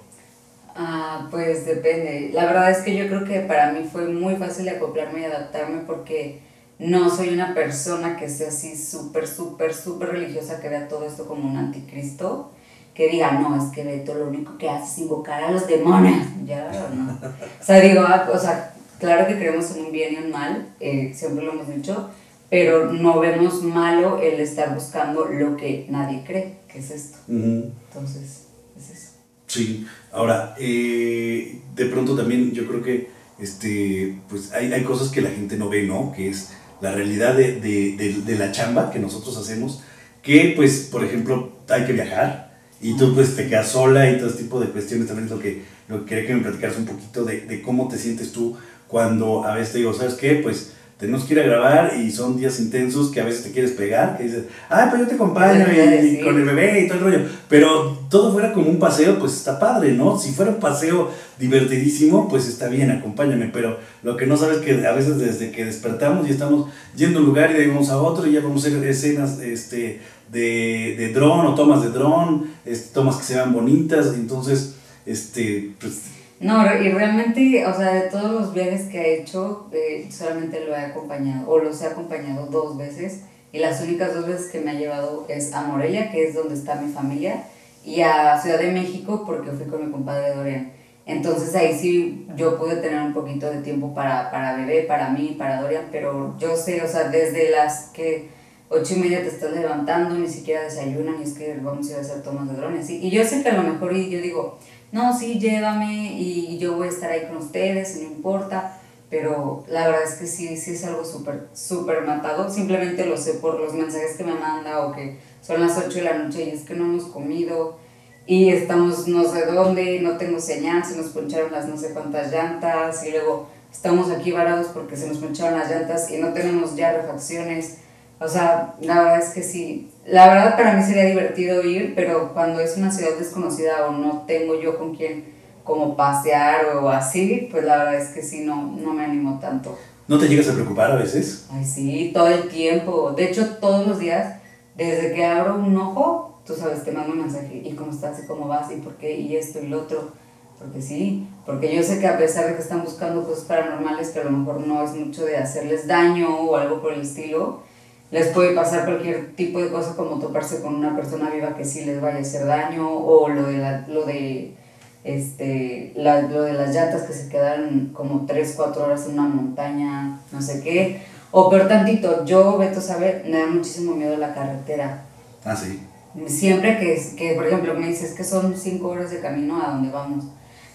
Ah, 0.75 1.29
pues 1.31 1.65
depende. 1.65 2.31
La 2.33 2.47
verdad 2.47 2.69
es 2.69 2.79
que 2.79 2.97
yo 2.97 3.07
creo 3.07 3.23
que 3.23 3.39
para 3.39 3.71
mí 3.71 3.87
fue 3.89 4.09
muy 4.09 4.35
fácil 4.35 4.67
acoplarme 4.67 5.21
y 5.21 5.23
adaptarme 5.23 5.83
porque 5.87 6.41
no 6.79 7.09
soy 7.09 7.29
una 7.29 7.55
persona 7.55 8.17
que 8.17 8.29
sea 8.29 8.49
así 8.49 8.75
súper, 8.75 9.25
súper, 9.25 9.73
súper 9.73 10.09
religiosa 10.09 10.59
que 10.59 10.67
vea 10.67 10.89
todo 10.89 11.07
esto 11.07 11.25
como 11.25 11.49
un 11.49 11.55
anticristo 11.55 12.51
que 12.97 13.09
diga, 13.09 13.33
no, 13.33 13.55
es 13.55 13.71
que 13.71 13.83
Beto 13.83 14.15
lo 14.15 14.27
único 14.27 14.57
que 14.57 14.67
hace 14.67 14.85
es 14.91 14.97
invocar 14.97 15.43
a 15.43 15.51
los 15.51 15.67
demonios. 15.67 16.25
Ya, 16.47 16.89
no. 16.95 17.11
O 17.11 17.63
sea, 17.63 17.79
digo, 17.79 18.01
ah, 18.01 18.27
o 18.33 18.39
sea, 18.39 18.73
claro 18.99 19.27
que 19.27 19.37
creemos 19.37 19.69
en 19.75 19.85
un 19.85 19.91
bien 19.91 20.15
y 20.15 20.17
un 20.17 20.31
mal, 20.31 20.73
eh, 20.79 21.13
siempre 21.13 21.45
lo 21.45 21.53
hemos 21.53 21.67
dicho, 21.67 22.09
pero 22.49 22.91
no 22.91 23.19
vemos 23.19 23.61
malo 23.61 24.19
el 24.19 24.39
estar 24.39 24.73
buscando 24.73 25.25
lo 25.25 25.55
que 25.55 25.85
nadie 25.89 26.23
cree, 26.25 26.57
que 26.67 26.79
es 26.79 26.89
esto. 26.89 27.19
Entonces, 27.27 28.47
es 28.75 28.89
eso. 28.89 29.11
Sí, 29.45 29.85
ahora, 30.11 30.55
eh, 30.57 31.61
de 31.75 31.85
pronto 31.85 32.15
también 32.15 32.51
yo 32.51 32.67
creo 32.67 32.81
que 32.81 33.09
este, 33.37 34.17
pues 34.27 34.53
hay, 34.53 34.73
hay, 34.73 34.83
cosas 34.83 35.09
que 35.09 35.21
la 35.21 35.29
gente 35.29 35.55
no 35.55 35.69
ve, 35.69 35.83
¿no? 35.83 36.11
Que 36.13 36.29
es 36.29 36.49
la 36.81 36.93
realidad 36.93 37.35
de, 37.35 37.61
de, 37.61 37.95
de, 37.95 38.21
de 38.25 38.35
la 38.39 38.51
chamba 38.51 38.89
que 38.89 38.97
nosotros 38.97 39.37
hacemos, 39.37 39.83
que 40.23 40.53
pues, 40.55 40.89
por 40.91 41.05
ejemplo, 41.05 41.51
hay 41.69 41.85
que 41.85 41.93
viajar, 41.93 42.47
y 42.81 42.95
tú 42.95 43.13
pues 43.13 43.35
te 43.35 43.47
quedas 43.47 43.69
sola 43.69 44.09
y 44.09 44.17
todo 44.17 44.27
ese 44.29 44.39
tipo 44.39 44.59
de 44.59 44.67
cuestiones 44.67 45.07
también 45.07 45.25
es 45.25 45.31
lo 45.31 45.39
que, 45.39 45.63
lo 45.87 45.99
que 45.99 46.05
quería 46.05 46.27
que 46.27 46.35
me 46.35 46.41
platicaras 46.41 46.77
un 46.77 46.85
poquito 46.85 47.23
de, 47.23 47.41
de, 47.41 47.61
cómo 47.61 47.87
te 47.87 47.97
sientes 47.97 48.31
tú 48.31 48.55
cuando 48.87 49.43
a 49.43 49.55
veces 49.55 49.73
te 49.73 49.77
digo, 49.79 49.93
¿sabes 49.93 50.13
qué? 50.13 50.35
Pues 50.35 50.71
tenemos 50.97 51.25
que 51.25 51.35
ir 51.35 51.39
a 51.41 51.43
grabar 51.43 51.93
y 51.99 52.09
son 52.09 52.37
días 52.37 52.59
intensos 52.59 53.11
que 53.11 53.21
a 53.21 53.23
veces 53.23 53.43
te 53.43 53.51
quieres 53.51 53.71
pegar, 53.71 54.17
que 54.17 54.23
dices, 54.23 54.45
ah, 54.67 54.87
pues 54.89 55.03
yo 55.03 55.07
te 55.07 55.13
acompaño 55.13 55.65
y, 55.71 56.07
y, 56.07 56.21
con 56.21 56.35
el 56.35 56.43
bebé 56.43 56.81
y 56.81 56.87
todo 56.87 56.97
el 56.97 57.03
rollo. 57.03 57.19
Pero 57.47 57.99
todo 58.09 58.33
fuera 58.33 58.51
como 58.51 58.71
un 58.71 58.79
paseo, 58.79 59.19
pues 59.19 59.33
está 59.33 59.59
padre, 59.59 59.91
¿no? 59.91 60.17
Si 60.17 60.31
fuera 60.31 60.51
un 60.51 60.59
paseo 60.59 61.11
divertidísimo, 61.37 62.27
pues 62.27 62.47
está 62.47 62.67
bien, 62.67 62.89
acompáñame. 62.89 63.51
Pero 63.53 63.77
lo 64.01 64.17
que 64.17 64.25
no 64.25 64.37
sabes 64.37 64.57
es 64.57 64.65
que 64.65 64.87
a 64.87 64.91
veces 64.91 65.19
desde 65.19 65.51
que 65.51 65.65
despertamos 65.65 66.27
y 66.27 66.31
estamos 66.31 66.71
yendo 66.95 67.19
a 67.19 67.21
un 67.21 67.27
lugar 67.27 67.51
y 67.51 67.53
de 67.53 67.61
ahí 67.61 67.67
vamos 67.67 67.89
a 67.89 67.97
otro 68.01 68.25
y 68.25 68.31
ya 68.31 68.41
vamos 68.41 68.65
a 68.65 68.69
hacer 68.69 68.83
escenas, 68.83 69.39
este 69.39 70.01
de, 70.29 70.95
de 70.97 71.13
dron 71.13 71.45
o 71.45 71.55
tomas 71.55 71.81
de 71.83 71.89
dron, 71.89 72.51
este, 72.65 72.93
tomas 72.93 73.17
que 73.17 73.23
se 73.23 73.35
vean 73.35 73.53
bonitas, 73.53 74.13
entonces, 74.15 74.75
este, 75.05 75.73
pues... 75.79 76.11
No, 76.39 76.63
y 76.65 76.89
realmente, 76.89 77.65
o 77.65 77.75
sea, 77.75 77.93
de 77.93 78.09
todos 78.09 78.31
los 78.31 78.53
viajes 78.53 78.89
que 78.89 79.01
he 79.01 79.21
hecho, 79.21 79.69
eh, 79.71 80.07
solamente 80.11 80.63
lo 80.65 80.75
he 80.75 80.79
acompañado, 80.79 81.49
o 81.49 81.57
los 81.57 81.81
he 81.81 81.87
acompañado 81.87 82.45
dos 82.45 82.77
veces, 82.77 83.21
y 83.51 83.59
las 83.59 83.81
únicas 83.81 84.13
dos 84.13 84.27
veces 84.27 84.51
que 84.51 84.59
me 84.59 84.71
ha 84.71 84.75
llevado 84.75 85.25
es 85.29 85.53
a 85.53 85.63
Morelia, 85.63 86.11
que 86.11 86.27
es 86.27 86.35
donde 86.35 86.53
está 86.53 86.75
mi 86.75 86.91
familia, 86.91 87.45
y 87.83 88.01
a 88.01 88.39
Ciudad 88.39 88.59
de 88.59 88.71
México, 88.71 89.23
porque 89.25 89.51
fui 89.51 89.65
con 89.65 89.85
mi 89.85 89.91
compadre 89.91 90.35
Dorian. 90.35 90.71
Entonces 91.07 91.55
ahí 91.55 91.73
sí 91.79 92.27
yo 92.35 92.59
pude 92.59 92.75
tener 92.75 93.01
un 93.01 93.13
poquito 93.13 93.49
de 93.49 93.61
tiempo 93.61 93.95
para, 93.95 94.29
para 94.29 94.57
bebé, 94.57 94.81
para 94.83 95.09
mí, 95.09 95.35
para 95.39 95.61
Dorian, 95.61 95.85
pero 95.89 96.35
yo 96.37 96.57
sé, 96.57 96.81
o 96.83 96.87
sea, 96.87 97.05
desde 97.05 97.49
las 97.49 97.85
que 97.93 98.27
ocho 98.69 98.95
y 98.95 98.99
media 98.99 99.21
te 99.21 99.29
estás 99.29 99.51
levantando, 99.51 100.15
ni 100.15 100.27
siquiera 100.27 100.63
desayunan, 100.63 101.19
y 101.19 101.23
es 101.23 101.33
que 101.33 101.57
vamos 101.61 101.87
a 101.87 101.91
ir 101.91 101.97
a 101.97 102.01
hacer 102.01 102.23
tomas 102.23 102.49
de 102.49 102.55
drones. 102.55 102.89
Y 102.89 103.09
yo 103.09 103.23
sé 103.23 103.43
que 103.43 103.49
a 103.49 103.61
lo 103.61 103.63
mejor, 103.63 103.95
y 103.95 104.09
yo 104.09 104.21
digo, 104.21 104.57
no, 104.91 105.17
sí, 105.17 105.39
llévame 105.39 106.13
y 106.13 106.57
yo 106.57 106.75
voy 106.75 106.87
a 106.87 106.91
estar 106.91 107.11
ahí 107.11 107.27
con 107.27 107.37
ustedes, 107.37 107.97
no 107.97 108.03
importa. 108.03 108.79
Pero 109.09 109.63
la 109.69 109.87
verdad 109.87 110.03
es 110.03 110.15
que 110.15 110.27
sí, 110.27 110.57
sí 110.57 110.71
es 110.71 110.83
algo 110.83 111.05
súper, 111.05 111.47
súper 111.53 112.01
matado. 112.01 112.49
Simplemente 112.49 113.05
lo 113.05 113.15
sé 113.15 113.35
por 113.35 113.59
los 113.59 113.73
mensajes 113.73 114.17
que 114.17 114.23
me 114.25 114.33
manda 114.33 114.85
o 114.85 114.93
que 114.93 115.17
son 115.41 115.61
las 115.61 115.77
8 115.77 115.89
de 115.89 116.01
la 116.01 116.17
noche 116.17 116.43
y 116.43 116.49
es 116.49 116.63
que 116.63 116.73
no 116.73 116.85
hemos 116.85 117.05
comido 117.05 117.77
y 118.25 118.49
estamos 118.49 119.07
no 119.07 119.23
sé 119.23 119.45
dónde, 119.45 120.01
no 120.01 120.17
tengo 120.17 120.41
señal, 120.41 120.83
se 120.83 120.97
nos 120.97 121.07
poncharon 121.07 121.53
las 121.53 121.67
no 121.67 121.77
sé 121.77 121.93
cuántas 121.93 122.29
llantas 122.29 123.05
y 123.05 123.11
luego 123.11 123.47
estamos 123.71 124.11
aquí 124.11 124.33
varados 124.33 124.67
porque 124.73 124.97
se 124.97 125.07
nos 125.07 125.19
poncharon 125.19 125.57
las 125.57 125.71
llantas 125.71 126.11
y 126.11 126.17
no 126.17 126.33
tenemos 126.33 126.75
ya 126.75 126.91
refacciones. 126.91 127.77
O 128.19 128.27
sea, 128.27 128.75
la 128.81 129.01
verdad 129.01 129.19
es 129.19 129.29
que 129.29 129.43
sí. 129.43 129.91
La 130.05 130.27
verdad 130.27 130.55
para 130.55 130.73
mí 130.73 130.83
sería 130.83 131.05
divertido 131.05 131.63
ir, 131.63 131.93
pero 131.95 132.33
cuando 132.33 132.59
es 132.59 132.77
una 132.77 132.91
ciudad 132.91 133.17
desconocida 133.17 133.87
o 133.87 133.91
no 133.91 134.23
tengo 134.25 134.59
yo 134.59 134.77
con 134.77 134.95
quién 134.95 135.25
como 135.63 135.95
pasear 135.97 136.77
o 136.77 136.89
así, 136.89 137.49
pues 137.51 137.65
la 137.65 137.77
verdad 137.77 137.95
es 137.95 138.09
que 138.09 138.23
sí, 138.23 138.45
no, 138.45 138.55
no 138.55 138.93
me 138.93 139.03
animo 139.03 139.37
tanto. 139.39 139.77
¿No 140.07 140.17
te 140.17 140.29
llegas 140.29 140.47
a 140.47 140.53
preocupar 140.53 140.91
a 140.91 140.95
veces? 140.95 141.47
Ay, 141.51 141.65
sí, 141.65 142.11
todo 142.13 142.27
el 142.29 142.47
tiempo. 142.47 143.11
De 143.11 143.25
hecho, 143.25 143.57
todos 143.59 143.85
los 143.85 143.99
días, 143.99 144.39
desde 144.75 145.13
que 145.13 145.25
abro 145.25 145.55
un 145.55 145.75
ojo, 145.75 146.39
tú 146.45 146.55
sabes, 146.55 146.85
te 146.85 146.93
mando 146.93 147.11
un 147.11 147.19
mensaje, 147.19 147.61
¿y 147.65 147.73
cómo 147.73 147.91
estás? 147.91 148.17
¿Y 148.23 148.25
cómo 148.25 148.47
vas? 148.47 148.71
¿Y 148.71 148.77
por 148.77 148.95
qué? 148.95 149.17
¿Y 149.19 149.35
esto 149.35 149.59
y 149.59 149.67
lo 149.67 149.81
otro? 149.81 150.13
Porque 150.57 150.81
sí, 150.81 151.27
porque 151.45 151.75
yo 151.75 151.83
sé 151.83 151.99
que 151.99 152.07
a 152.07 152.17
pesar 152.17 152.47
de 152.47 152.55
que 152.55 152.61
están 152.61 152.83
buscando 152.83 153.23
cosas 153.23 153.43
paranormales, 153.43 154.09
que 154.09 154.21
a 154.21 154.23
lo 154.23 154.31
mejor 154.31 154.65
no 154.65 154.81
es 154.83 154.95
mucho 154.95 155.25
de 155.25 155.37
hacerles 155.37 155.85
daño 155.85 156.39
o 156.39 156.55
algo 156.55 156.81
por 156.81 156.93
el 156.93 157.01
estilo, 157.01 157.61
les 158.11 158.27
puede 158.29 158.55
pasar 158.55 158.85
cualquier 158.85 159.35
tipo 159.35 159.59
de 159.59 159.69
cosa 159.69 159.95
como 159.95 160.19
toparse 160.19 160.61
con 160.61 160.75
una 160.75 160.95
persona 160.95 161.29
viva 161.29 161.55
que 161.55 161.65
sí 161.65 161.85
les 161.85 162.01
vaya 162.01 162.17
a 162.17 162.21
hacer 162.21 162.45
daño 162.45 162.89
o 162.89 163.27
lo 163.27 163.43
de, 163.43 163.57
la, 163.57 163.85
lo 163.87 164.05
de, 164.05 164.55
este, 165.03 165.91
la, 165.95 166.21
lo 166.21 166.43
de 166.43 166.53
las 166.53 166.73
llantas 166.73 167.03
que 167.03 167.13
se 167.13 167.27
quedan 167.27 167.91
como 167.93 168.25
3, 168.25 168.53
4 168.55 168.83
horas 168.83 169.05
en 169.07 169.13
una 169.13 169.27
montaña, 169.27 170.19
no 170.31 170.41
sé 170.41 170.61
qué. 170.61 171.01
O 171.31 171.49
peor 171.49 171.67
tantito, 171.67 172.23
yo, 172.25 172.57
Beto, 172.57 172.79
sabe, 172.79 173.23
me 173.25 173.39
da 173.39 173.47
muchísimo 173.47 173.93
miedo 173.95 174.15
la 174.17 174.33
carretera. 174.33 175.03
Ah, 175.43 175.55
sí. 175.55 175.81
Siempre 176.27 176.79
que, 176.79 176.99
que, 177.17 177.33
por 177.33 177.45
ejemplo, 177.45 177.73
me 177.73 177.87
dices 177.87 178.13
que 178.13 178.23
son 178.23 178.55
5 178.55 178.87
horas 178.87 179.11
de 179.11 179.19
camino 179.19 179.61
a 179.61 179.71
donde 179.71 179.91
vamos 179.91 180.25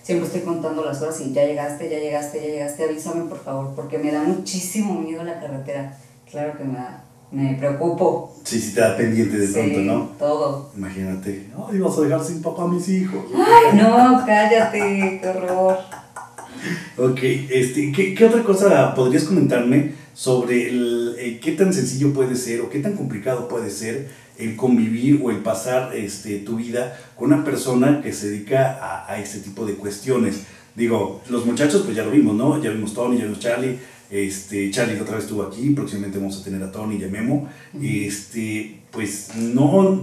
siempre 0.03 0.27
estoy 0.27 0.43
contando 0.43 0.85
las 0.85 1.01
horas 1.01 1.21
y 1.21 1.33
ya 1.33 1.45
llegaste, 1.47 1.89
ya 1.89 1.99
llegaste, 1.99 2.41
ya 2.41 2.49
llegaste, 2.49 2.85
avísame 2.85 3.25
por 3.29 3.39
favor, 3.39 3.75
porque 3.75 3.99
me 3.99 4.11
da 4.11 4.23
muchísimo 4.23 5.01
miedo 5.01 5.23
la 5.23 5.41
carretera. 5.41 5.97
Claro 6.31 6.57
que 6.57 6.65
me 6.65 6.75
da, 6.75 7.05
me 7.33 7.55
preocupo. 7.55 8.37
Sí, 8.45 8.61
sí 8.61 8.75
te 8.75 8.81
da 8.81 8.97
pendiente 8.97 9.39
de 9.39 9.49
pronto, 9.49 9.79
¿no? 9.81 10.11
todo. 10.19 10.71
Imagínate, 10.77 11.47
ay, 11.57 11.79
vas 11.79 11.97
a 11.97 12.03
dejar 12.03 12.25
sin 12.25 12.43
papá 12.43 12.65
a 12.65 12.69
mis 12.69 12.89
hijos. 12.89 13.25
Ay, 13.35 13.79
no, 13.79 14.23
cállate, 14.27 15.21
qué 15.23 15.29
horror. 15.29 15.79
Ok, 16.99 17.19
este, 17.23 17.91
¿qué, 17.93 18.15
¿qué, 18.15 18.25
otra 18.25 18.43
cosa 18.43 18.95
podrías 18.95 19.25
comentarme 19.25 19.95
sobre 20.15 20.69
el, 20.69 21.17
eh, 21.19 21.41
qué 21.43 21.53
tan 21.53 21.73
sencillo 21.73 22.13
puede 22.13 22.37
ser 22.37 22.61
o 22.61 22.69
qué 22.69 22.81
tan 22.81 22.95
complicado 22.97 23.49
puede 23.49 23.71
ser 23.71 24.11
el 24.39 24.57
convivir 24.57 25.21
o 25.23 25.31
el 25.31 25.39
pasar 25.39 25.95
este, 25.97 26.39
tu 26.41 26.57
vida 26.57 26.97
con 27.17 27.33
una 27.33 27.45
persona 27.45 28.01
que 28.03 28.13
se 28.13 28.29
dedica 28.29 28.79
a, 28.81 29.11
a 29.11 29.19
este 29.19 29.39
tipo 29.39 29.65
de 29.65 29.75
cuestiones? 29.75 30.43
Digo, 30.75 31.21
los 31.29 31.47
muchachos, 31.47 31.83
pues 31.85 31.97
ya 31.97 32.05
lo 32.05 32.11
vimos, 32.11 32.35
¿no? 32.35 32.63
Ya 32.63 32.71
vimos 32.71 32.95
Tony, 32.95 33.19
ya 33.19 33.25
vimos 33.25 33.41
Charlie. 33.41 33.79
Este, 34.13 34.71
Charlie 34.71 35.01
otra 35.01 35.15
vez 35.15 35.25
estuvo 35.25 35.43
aquí, 35.43 35.71
próximamente 35.71 36.19
vamos 36.19 36.39
a 36.39 36.45
tener 36.45 36.63
a 36.63 36.71
Tony 36.71 36.97
y 36.97 37.05
a 37.05 37.09
Memo. 37.09 37.49
Este, 37.83 38.83
pues 38.91 39.31
no, 39.37 40.03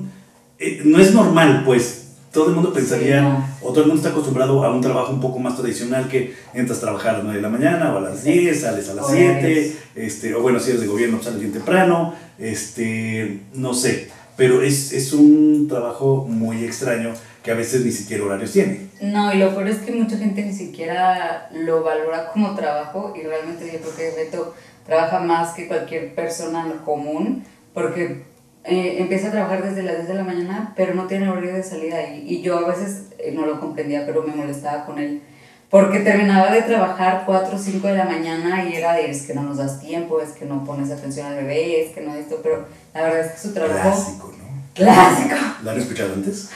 eh, 0.58 0.82
no 0.84 1.00
es 1.00 1.14
normal, 1.14 1.62
pues 1.64 2.08
todo 2.34 2.50
el 2.50 2.56
mundo 2.56 2.74
pensaría, 2.74 3.56
o 3.62 3.70
todo 3.70 3.82
el 3.82 3.88
mundo 3.88 4.02
está 4.02 4.10
acostumbrado 4.10 4.64
a 4.64 4.74
un 4.74 4.82
trabajo 4.82 5.14
un 5.14 5.22
poco 5.22 5.38
más 5.38 5.56
tradicional 5.56 6.08
que 6.08 6.34
entras 6.56 6.80
a 6.80 6.82
trabajar 6.82 7.10
a 7.10 7.18
las 7.18 7.24
9 7.26 7.38
de 7.38 7.42
la 7.44 7.50
mañana 7.50 7.94
o 7.94 7.98
a 8.00 8.02
las 8.02 8.24
10, 8.24 8.60
sales 8.60 8.90
a 8.90 8.96
las 8.96 9.08
7, 9.08 9.76
este, 9.96 10.34
o 10.34 10.42
bueno, 10.42 10.60
si 10.60 10.72
eres 10.72 10.82
de 10.82 10.88
gobierno, 10.88 11.18
pues 11.18 11.26
sales 11.26 11.42
bien 11.42 11.54
temprano, 11.54 12.16
este, 12.40 13.42
no 13.54 13.76
sé, 13.76 14.10
pero 14.36 14.64
es, 14.64 14.92
es 14.92 15.14
un 15.14 15.68
trabajo 15.68 16.26
muy 16.28 16.64
extraño 16.64 17.14
que 17.44 17.52
a 17.52 17.56
veces 17.56 17.86
ni 17.86 17.92
siquiera 17.92 18.24
horarios 18.24 18.52
tiene. 18.52 18.90
No, 19.02 19.34
y 19.34 19.38
lo 19.38 19.50
peor 19.52 19.68
es 19.68 19.78
que 19.78 19.92
mucha 19.92 20.18
gente 20.18 20.44
ni 20.44 20.54
siquiera 20.54 21.50
lo 21.54 21.84
valora 21.84 22.28
como 22.32 22.56
trabajo 22.56 23.14
y 23.16 23.24
realmente 23.24 23.66
yo 23.72 23.80
creo 23.80 23.96
que 23.96 24.24
Beto 24.24 24.54
trabaja 24.86 25.20
más 25.20 25.54
que 25.54 25.68
cualquier 25.68 26.14
persona 26.16 26.66
común 26.84 27.44
porque 27.74 28.24
eh, 28.66 28.98
empieza 29.00 29.30
a 29.30 29.32
trabajar 29.32 29.64
desde 29.64 29.84
las 29.84 29.96
10 29.98 30.08
de 30.10 30.14
la 30.16 30.24
mañana, 30.24 30.74
pero 30.76 30.94
no 30.94 31.08
tiene 31.08 31.30
horario 31.30 31.54
de 31.54 31.64
salida 31.64 32.14
y, 32.14 32.26
y 32.28 32.42
yo 32.42 32.58
a 32.58 32.68
veces 32.68 33.04
eh, 33.18 33.32
no 33.34 33.46
lo 33.46 33.60
comprendía, 33.60 34.06
pero 34.06 34.24
me 34.24 34.36
molestaba 34.36 34.86
con 34.86 35.00
él. 35.00 35.22
Porque 35.70 36.00
terminaba 36.00 36.52
de 36.52 36.64
trabajar 36.64 37.24
4 37.26 37.56
o 37.56 37.60
5 37.60 37.88
de 37.88 37.94
la 37.94 38.06
mañana 38.06 38.66
y 38.66 38.76
era 38.76 38.94
de, 38.94 39.12
es 39.12 39.28
que 39.28 39.36
no 39.36 39.44
nos 39.44 39.58
das 39.58 39.80
tiempo, 39.80 40.20
es 40.20 40.32
que 40.32 40.46
no 40.46 40.66
pones 40.66 40.90
atención 40.90 41.28
al 41.28 41.36
bebé, 41.36 41.86
es 41.86 41.94
que 41.94 42.02
no 42.02 42.16
esto, 42.16 42.40
pero 42.42 42.66
la 42.94 43.04
verdad 43.04 43.26
es 43.26 43.32
que 43.34 43.38
su 43.40 43.54
trabajo... 43.54 43.82
Clásico, 43.82 44.34
¿no? 44.38 44.49
Clásico. 44.74 45.36
¿Lo 45.64 45.72
han 45.72 45.80
escuchado 45.80 46.14
antes? 46.14 46.50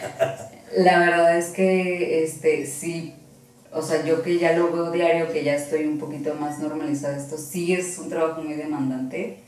la 0.76 0.98
verdad 0.98 1.38
es 1.38 1.46
que, 1.46 2.24
este, 2.24 2.66
sí, 2.66 3.14
o 3.72 3.82
sea, 3.82 4.04
yo 4.04 4.22
que 4.22 4.38
ya 4.38 4.52
lo 4.52 4.72
veo 4.72 4.90
diario, 4.90 5.32
que 5.32 5.44
ya 5.44 5.54
estoy 5.54 5.84
un 5.84 5.98
poquito 5.98 6.34
más 6.34 6.58
normalizada 6.58 7.16
esto, 7.16 7.38
sí 7.38 7.72
es 7.72 7.98
un 7.98 8.08
trabajo 8.08 8.42
muy 8.42 8.54
demandante 8.54 9.38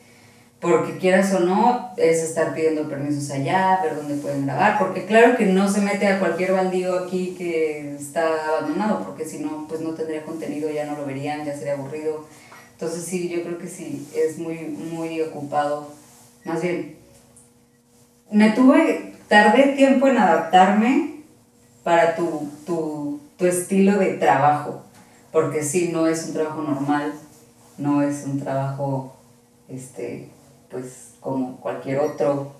porque 0.61 0.99
quieras 0.99 1.33
o 1.35 1.41
no, 1.41 1.93
es 1.97 2.21
estar 2.23 2.53
pidiendo 2.53 2.89
permisos 2.89 3.31
allá, 3.31 3.79
ver 3.83 3.95
dónde 3.95 4.17
pueden 4.17 4.45
grabar, 4.45 4.77
porque 4.79 5.05
claro 5.05 5.37
que 5.37 5.47
no 5.47 5.71
se 5.71 5.81
mete 5.81 6.09
a 6.09 6.19
cualquier 6.19 6.53
baldío 6.53 6.99
aquí 6.99 7.35
que 7.39 7.95
está 7.95 8.49
abandonado, 8.49 9.05
porque 9.05 9.25
si 9.25 9.39
no, 9.39 9.67
pues 9.69 9.81
no 9.81 9.91
tendría 9.91 10.25
contenido, 10.25 10.69
ya 10.71 10.85
no 10.85 10.97
lo 10.97 11.07
verían, 11.07 11.45
ya 11.45 11.57
sería 11.57 11.75
aburrido. 11.75 12.27
Entonces 12.73 13.05
sí, 13.05 13.29
yo 13.29 13.43
creo 13.45 13.59
que 13.59 13.69
sí, 13.69 14.09
es 14.17 14.39
muy, 14.39 14.57
muy 14.59 15.21
ocupado. 15.21 15.93
Más 16.45 16.61
bien, 16.61 16.97
me 18.31 18.51
tuve, 18.51 19.14
tardé 19.29 19.75
tiempo 19.75 20.09
en 20.09 20.19
adaptarme 20.19 21.23
para 21.83 22.14
tu, 22.17 22.49
tu, 22.67 23.21
tu 23.37 23.47
estilo 23.47 23.99
de 23.99 24.14
trabajo, 24.14 24.83
porque 25.33 25.62
sí, 25.62 25.91
no 25.93 26.07
es 26.07 26.27
un 26.27 26.35
trabajo 26.35 26.62
normal, 26.62 27.14
no 27.79 28.03
es 28.03 28.25
un 28.25 28.41
trabajo, 28.41 29.17
este, 29.69 30.29
pues 30.71 31.14
como 31.21 31.57
cualquier 31.61 32.01
otro. 32.01 32.53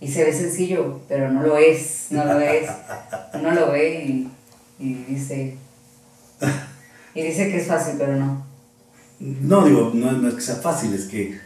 Y 0.00 0.08
se 0.08 0.24
ve 0.24 0.32
sencillo, 0.34 1.00
pero 1.08 1.30
no 1.30 1.42
lo 1.42 1.56
es, 1.56 2.08
no 2.10 2.24
lo 2.24 2.38
es. 2.40 2.68
Uno 3.34 3.52
lo 3.52 3.70
ve 3.70 4.04
y, 4.04 4.30
y 4.78 4.94
dice, 5.04 5.56
y 7.14 7.22
dice 7.22 7.48
que 7.48 7.58
es 7.58 7.66
fácil, 7.66 7.94
pero 7.96 8.16
no. 8.16 8.44
No, 9.20 9.64
digo, 9.64 9.92
no, 9.94 10.12
no 10.12 10.28
es 10.28 10.34
que 10.34 10.40
sea 10.40 10.56
fácil, 10.56 10.92
es 10.92 11.06
que 11.06 11.38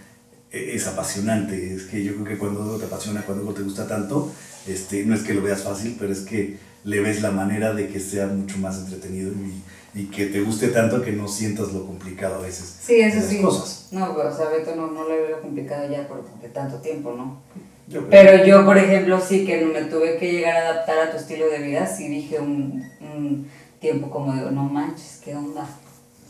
es 0.50 0.86
apasionante. 0.86 1.74
Es 1.74 1.84
que 1.84 2.02
yo 2.02 2.14
creo 2.14 2.24
que 2.24 2.38
cuando 2.38 2.62
algo 2.62 2.76
te 2.76 2.86
apasiona, 2.86 3.22
cuando 3.22 3.42
algo 3.42 3.54
te 3.54 3.62
gusta 3.62 3.86
tanto, 3.86 4.30
este, 4.66 5.04
no 5.04 5.14
es 5.14 5.22
que 5.22 5.34
lo 5.34 5.42
veas 5.42 5.62
fácil, 5.62 5.96
pero 5.98 6.12
es 6.12 6.20
que 6.20 6.58
le 6.84 7.00
ves 7.00 7.22
la 7.22 7.30
manera 7.30 7.74
de 7.74 7.88
que 7.88 8.00
sea 8.00 8.26
mucho 8.26 8.58
más 8.58 8.78
entretenido 8.78 9.32
y, 9.32 10.00
y 10.00 10.04
que 10.06 10.26
te 10.26 10.40
guste 10.40 10.68
tanto 10.68 11.02
que 11.02 11.12
no 11.12 11.28
sientas 11.28 11.72
lo 11.72 11.86
complicado 11.86 12.36
a 12.36 12.42
veces. 12.42 12.76
Sí, 12.80 13.00
eso 13.00 13.20
sí. 13.26 13.42
Cosas. 13.42 13.88
No, 13.90 14.12
o 14.12 14.36
sea, 14.36 14.48
Beto 14.48 14.74
no, 14.76 14.90
no 14.90 15.08
le 15.08 15.20
veo 15.20 15.40
complicado 15.40 15.90
ya 15.90 16.06
por 16.06 16.24
de 16.40 16.48
tanto 16.48 16.76
tiempo, 16.76 17.14
¿no? 17.14 17.40
Yo 17.88 18.06
Pero 18.10 18.44
yo, 18.44 18.66
por 18.66 18.76
ejemplo, 18.76 19.18
sí 19.18 19.46
que 19.46 19.64
me 19.64 19.82
tuve 19.84 20.18
que 20.18 20.30
llegar 20.30 20.56
a 20.56 20.68
adaptar 20.68 20.98
a 20.98 21.10
tu 21.10 21.16
estilo 21.16 21.48
de 21.48 21.60
vida, 21.60 21.86
sí 21.86 22.06
dije 22.08 22.38
un, 22.38 22.86
un 23.00 23.48
tiempo 23.80 24.10
como 24.10 24.34
de, 24.34 24.50
no 24.50 24.64
manches, 24.64 25.20
¿qué 25.24 25.34
onda? 25.34 25.66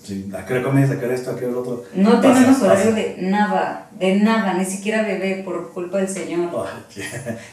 Sí, 0.08 0.30
¿a 0.34 0.46
qué 0.46 0.54
hora 0.54 0.62
comes? 0.62 0.90
¿A 0.90 0.98
qué 0.98 1.04
hora 1.04 1.14
esto? 1.14 1.32
¿A 1.32 1.38
qué 1.38 1.44
hora 1.44 1.58
otro? 1.58 1.84
No 1.92 2.18
tenemos 2.18 2.62
horario 2.62 2.94
de 2.94 3.16
nada, 3.18 3.90
de 3.92 4.14
nada, 4.14 4.54
ni 4.54 4.64
siquiera 4.64 5.02
bebé 5.02 5.42
por 5.44 5.70
culpa 5.74 5.98
del 5.98 6.08
Señor. 6.08 6.50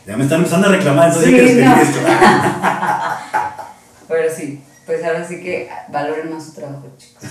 ya, 0.07 0.15
me 0.15 0.23
están 0.23 0.37
empezando 0.37 0.69
a 0.69 0.71
reclamar, 0.71 1.09
entonces 1.09 1.31
sí, 1.31 1.35
que 1.35 1.65
no. 1.65 1.75
esto. 1.75 1.99
Pero 4.07 4.33
sí, 4.33 4.61
pues 4.85 5.03
ahora 5.03 5.27
sí 5.27 5.41
que 5.41 5.67
valoren 5.91 6.33
más 6.33 6.45
su 6.45 6.53
trabajo, 6.53 6.87
chicos. 6.97 7.23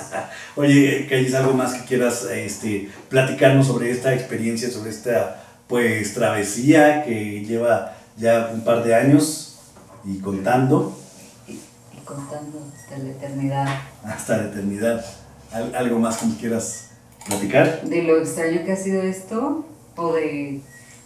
Oye, 0.56 1.06
que 1.06 1.16
hay 1.16 1.34
algo 1.34 1.52
más 1.52 1.74
que 1.74 1.84
quieras 1.84 2.26
este, 2.32 2.88
platicarnos 3.10 3.66
sobre 3.66 3.90
esta 3.90 4.14
experiencia, 4.14 4.70
sobre 4.70 4.88
esta 4.88 5.44
pues 5.68 6.14
travesía 6.14 7.04
que 7.04 7.44
lleva 7.44 7.96
ya 8.16 8.48
un 8.50 8.64
par 8.64 8.82
de 8.82 8.94
años 8.94 9.58
y 10.06 10.20
contando. 10.20 10.96
Contando 12.14 12.58
hasta 12.74 12.98
la 12.98 13.10
eternidad. 13.10 13.68
Hasta 14.04 14.36
la 14.36 14.44
eternidad. 14.44 15.04
¿Algo 15.52 15.98
más 15.98 16.18
que 16.18 16.36
quieras 16.36 16.90
platicar? 17.26 17.82
De 17.82 18.02
lo 18.02 18.18
extraño 18.18 18.64
que 18.64 18.72
ha 18.72 18.76
sido 18.76 19.02
esto, 19.02 19.64
o 19.96 20.12
de... 20.14 20.60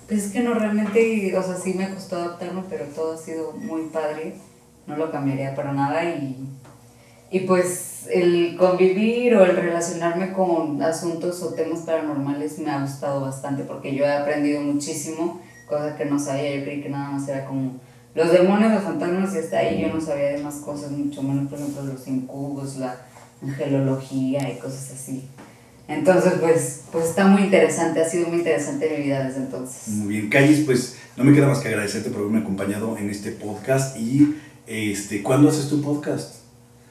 Pues 0.09 0.25
es 0.25 0.33
que 0.33 0.41
no 0.41 0.55
realmente, 0.55 1.35
o 1.37 1.43
sea, 1.43 1.57
sí 1.57 1.75
me 1.75 1.95
costó 1.95 2.17
adaptarme, 2.17 2.63
pero 2.69 2.85
todo 2.87 3.15
ha 3.15 3.17
sido 3.17 3.53
muy 3.53 3.85
padre 3.85 4.35
no 4.87 4.97
lo 4.97 5.11
cambiaría 5.11 5.55
para 5.55 5.73
nada 5.73 6.05
y, 6.05 6.37
y 7.31 7.41
pues 7.41 8.07
el 8.11 8.57
convivir 8.59 9.35
o 9.35 9.45
el 9.45 9.57
relacionarme 9.57 10.33
con 10.33 10.83
asuntos 10.83 11.43
o 11.43 11.55
temas 11.55 11.81
paranormales 11.81 12.59
me 12.59 12.71
ha 12.71 12.83
gustado 12.83 13.21
bastante 13.23 13.65
porque 13.65 13.95
yo 13.95 14.05
he 14.05 14.13
aprendido 14.13 14.61
muchísimo, 14.61 15.41
cosas 15.67 15.97
que 15.97 16.05
no 16.05 16.19
sabía, 16.19 16.57
yo 16.57 16.65
creí 16.65 16.83
que 16.83 16.91
nada 16.91 17.11
más 17.11 17.29
era 17.29 17.47
como 17.47 17.81
los 18.15 18.31
demonios, 18.33 18.73
los 18.73 18.83
fantasmas 18.85 19.35
y 19.35 19.39
hasta 19.39 19.59
ahí 19.59 19.81
yo 19.83 19.89
no 19.95 20.01
sabía 20.01 20.33
de 20.33 20.39
más 20.43 20.57
cosas, 20.57 20.91
mucho 20.93 21.23
menos, 21.23 21.49
por 21.51 21.59
ejemplo, 21.59 21.83
los 21.85 22.07
incubos, 22.07 22.77
la 22.77 22.97
angelología 23.43 24.51
y 24.53 24.59
cosas 24.59 24.93
así. 24.95 25.25
Entonces, 25.87 26.35
pues, 26.41 26.83
pues 26.93 27.07
está 27.11 27.27
muy 27.27 27.43
interesante, 27.43 28.01
ha 28.01 28.09
sido 28.09 28.29
muy 28.29 28.39
interesante 28.39 28.95
mi 28.97 29.05
vida 29.05 29.25
desde 29.25 29.39
entonces. 29.41 29.89
Muy 29.89 30.15
bien, 30.15 30.31
Callis, 30.31 30.61
pues 30.65 30.97
no 31.17 31.25
me 31.25 31.35
queda 31.35 31.47
más 31.49 31.59
que 31.59 31.69
agradecerte 31.69 32.11
por 32.11 32.21
haberme 32.21 32.39
acompañado 32.41 32.97
en 32.97 33.11
este 33.11 33.33
podcast 33.33 33.97
y 33.99 34.37
este, 34.67 35.23
¿cuándo 35.23 35.49
haces 35.51 35.69
tu 35.69 35.83
podcast? 35.83 36.37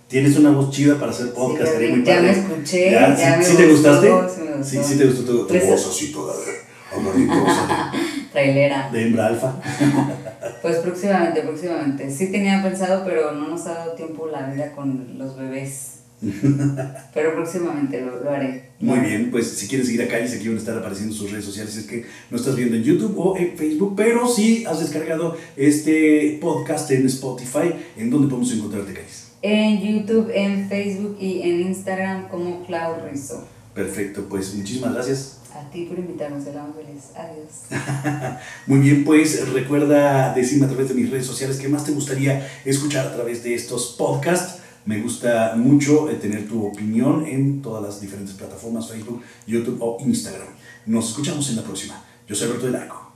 Tienes 0.07 0.37
una 0.37 0.51
voz 0.51 0.69
chida 0.69 0.99
para 0.99 1.11
hacer 1.11 1.33
podcast, 1.33 1.71
sí, 1.79 1.87
muy 1.87 2.03
ya 2.03 2.15
padre. 2.17 2.31
me 2.33 2.37
escuché, 2.39 2.91
¿Ya? 2.91 3.15
ya, 3.15 3.33
¿Sí, 3.33 3.39
me 3.39 3.45
sí 3.45 3.57
te 3.57 3.67
gustaste? 3.71 4.07
sí 4.07 4.41
me 4.41 4.51
gustó. 4.57 4.63
Sí, 4.63 4.79
sí 4.83 4.97
te 4.99 5.05
gustó 5.05 5.23
tu, 5.23 5.37
tu 5.39 5.47
Pues, 5.47 5.65
voz 5.67 5.87
así 5.89 6.11
toda 6.11 6.33
de, 6.35 6.95
habladitosa 6.95 7.91
Trailera. 8.31 8.89
de, 8.91 8.99
de 8.99 9.05
hembra 9.07 9.27
alfa. 9.27 9.55
Pues 10.63 10.77
próximamente, 10.77 11.41
próximamente. 11.41 12.09
Sí 12.09 12.31
tenía 12.31 12.63
pensado, 12.63 13.03
pero 13.05 13.33
no 13.33 13.49
nos 13.49 13.67
ha 13.67 13.73
dado 13.73 13.91
tiempo 13.91 14.27
la 14.27 14.49
vida 14.49 14.71
con 14.71 15.17
los 15.19 15.37
bebés. 15.37 15.99
Pero 17.13 17.35
próximamente 17.35 17.99
lo, 17.99 18.23
lo 18.23 18.29
haré. 18.29 18.69
Muy 18.79 18.99
bien, 18.99 19.29
pues 19.29 19.49
si 19.49 19.67
quieres 19.67 19.87
seguir 19.87 20.03
a 20.03 20.07
Callis, 20.07 20.33
aquí 20.33 20.47
van 20.47 20.55
a 20.55 20.59
estar 20.59 20.77
apareciendo 20.77 21.13
sus 21.13 21.29
redes 21.29 21.43
sociales. 21.43 21.75
Es 21.75 21.85
que 21.85 22.05
no 22.31 22.37
estás 22.37 22.55
viendo 22.55 22.77
en 22.77 22.83
YouTube 22.83 23.13
o 23.17 23.35
en 23.35 23.57
Facebook, 23.57 23.93
pero 23.97 24.25
sí 24.25 24.63
has 24.65 24.79
descargado 24.79 25.35
este 25.57 26.37
podcast 26.41 26.89
en 26.91 27.07
Spotify. 27.07 27.73
¿En 27.97 28.09
dónde 28.09 28.29
podemos 28.29 28.53
encontrarte, 28.53 28.93
Callis? 28.93 29.31
En 29.41 29.81
YouTube, 29.81 30.31
en 30.33 30.69
Facebook 30.69 31.17
y 31.19 31.41
en 31.41 31.59
Instagram 31.59 32.29
como 32.29 32.65
Clau 32.65 32.95
Rizzo. 33.05 33.45
Perfecto, 33.73 34.25
pues 34.29 34.53
muchísimas 34.53 34.93
gracias. 34.93 35.39
A 35.53 35.69
ti 35.69 35.85
por 35.85 35.99
invitarnos, 35.99 36.45
el 36.47 36.53
feliz. 36.53 37.03
Adiós. 37.15 38.39
Muy 38.67 38.79
bien, 38.79 39.03
pues 39.03 39.49
recuerda 39.49 40.33
decirme 40.33 40.65
a 40.65 40.69
través 40.69 40.89
de 40.89 40.95
mis 40.95 41.09
redes 41.11 41.27
sociales 41.27 41.57
qué 41.57 41.67
más 41.67 41.85
te 41.85 41.91
gustaría 41.91 42.49
escuchar 42.65 43.07
a 43.07 43.13
través 43.13 43.43
de 43.43 43.53
estos 43.53 43.95
podcasts. 43.97 44.61
Me 44.85 44.99
gusta 44.99 45.53
mucho 45.55 46.09
eh, 46.09 46.15
tener 46.15 46.47
tu 46.47 46.65
opinión 46.65 47.25
en 47.25 47.61
todas 47.61 47.81
las 47.81 48.01
diferentes 48.01 48.35
plataformas, 48.35 48.89
Facebook, 48.89 49.21
YouTube 49.47 49.77
o 49.79 49.97
Instagram. 50.01 50.49
Nos 50.87 51.09
escuchamos 51.09 51.49
en 51.49 51.55
la 51.55 51.61
próxima. 51.61 52.03
Yo 52.27 52.35
soy 52.35 52.47
Alberto 52.47 52.65
del 52.65 52.75
Arco. 52.75 53.11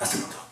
Hasta 0.00 0.16
pronto. 0.16 0.43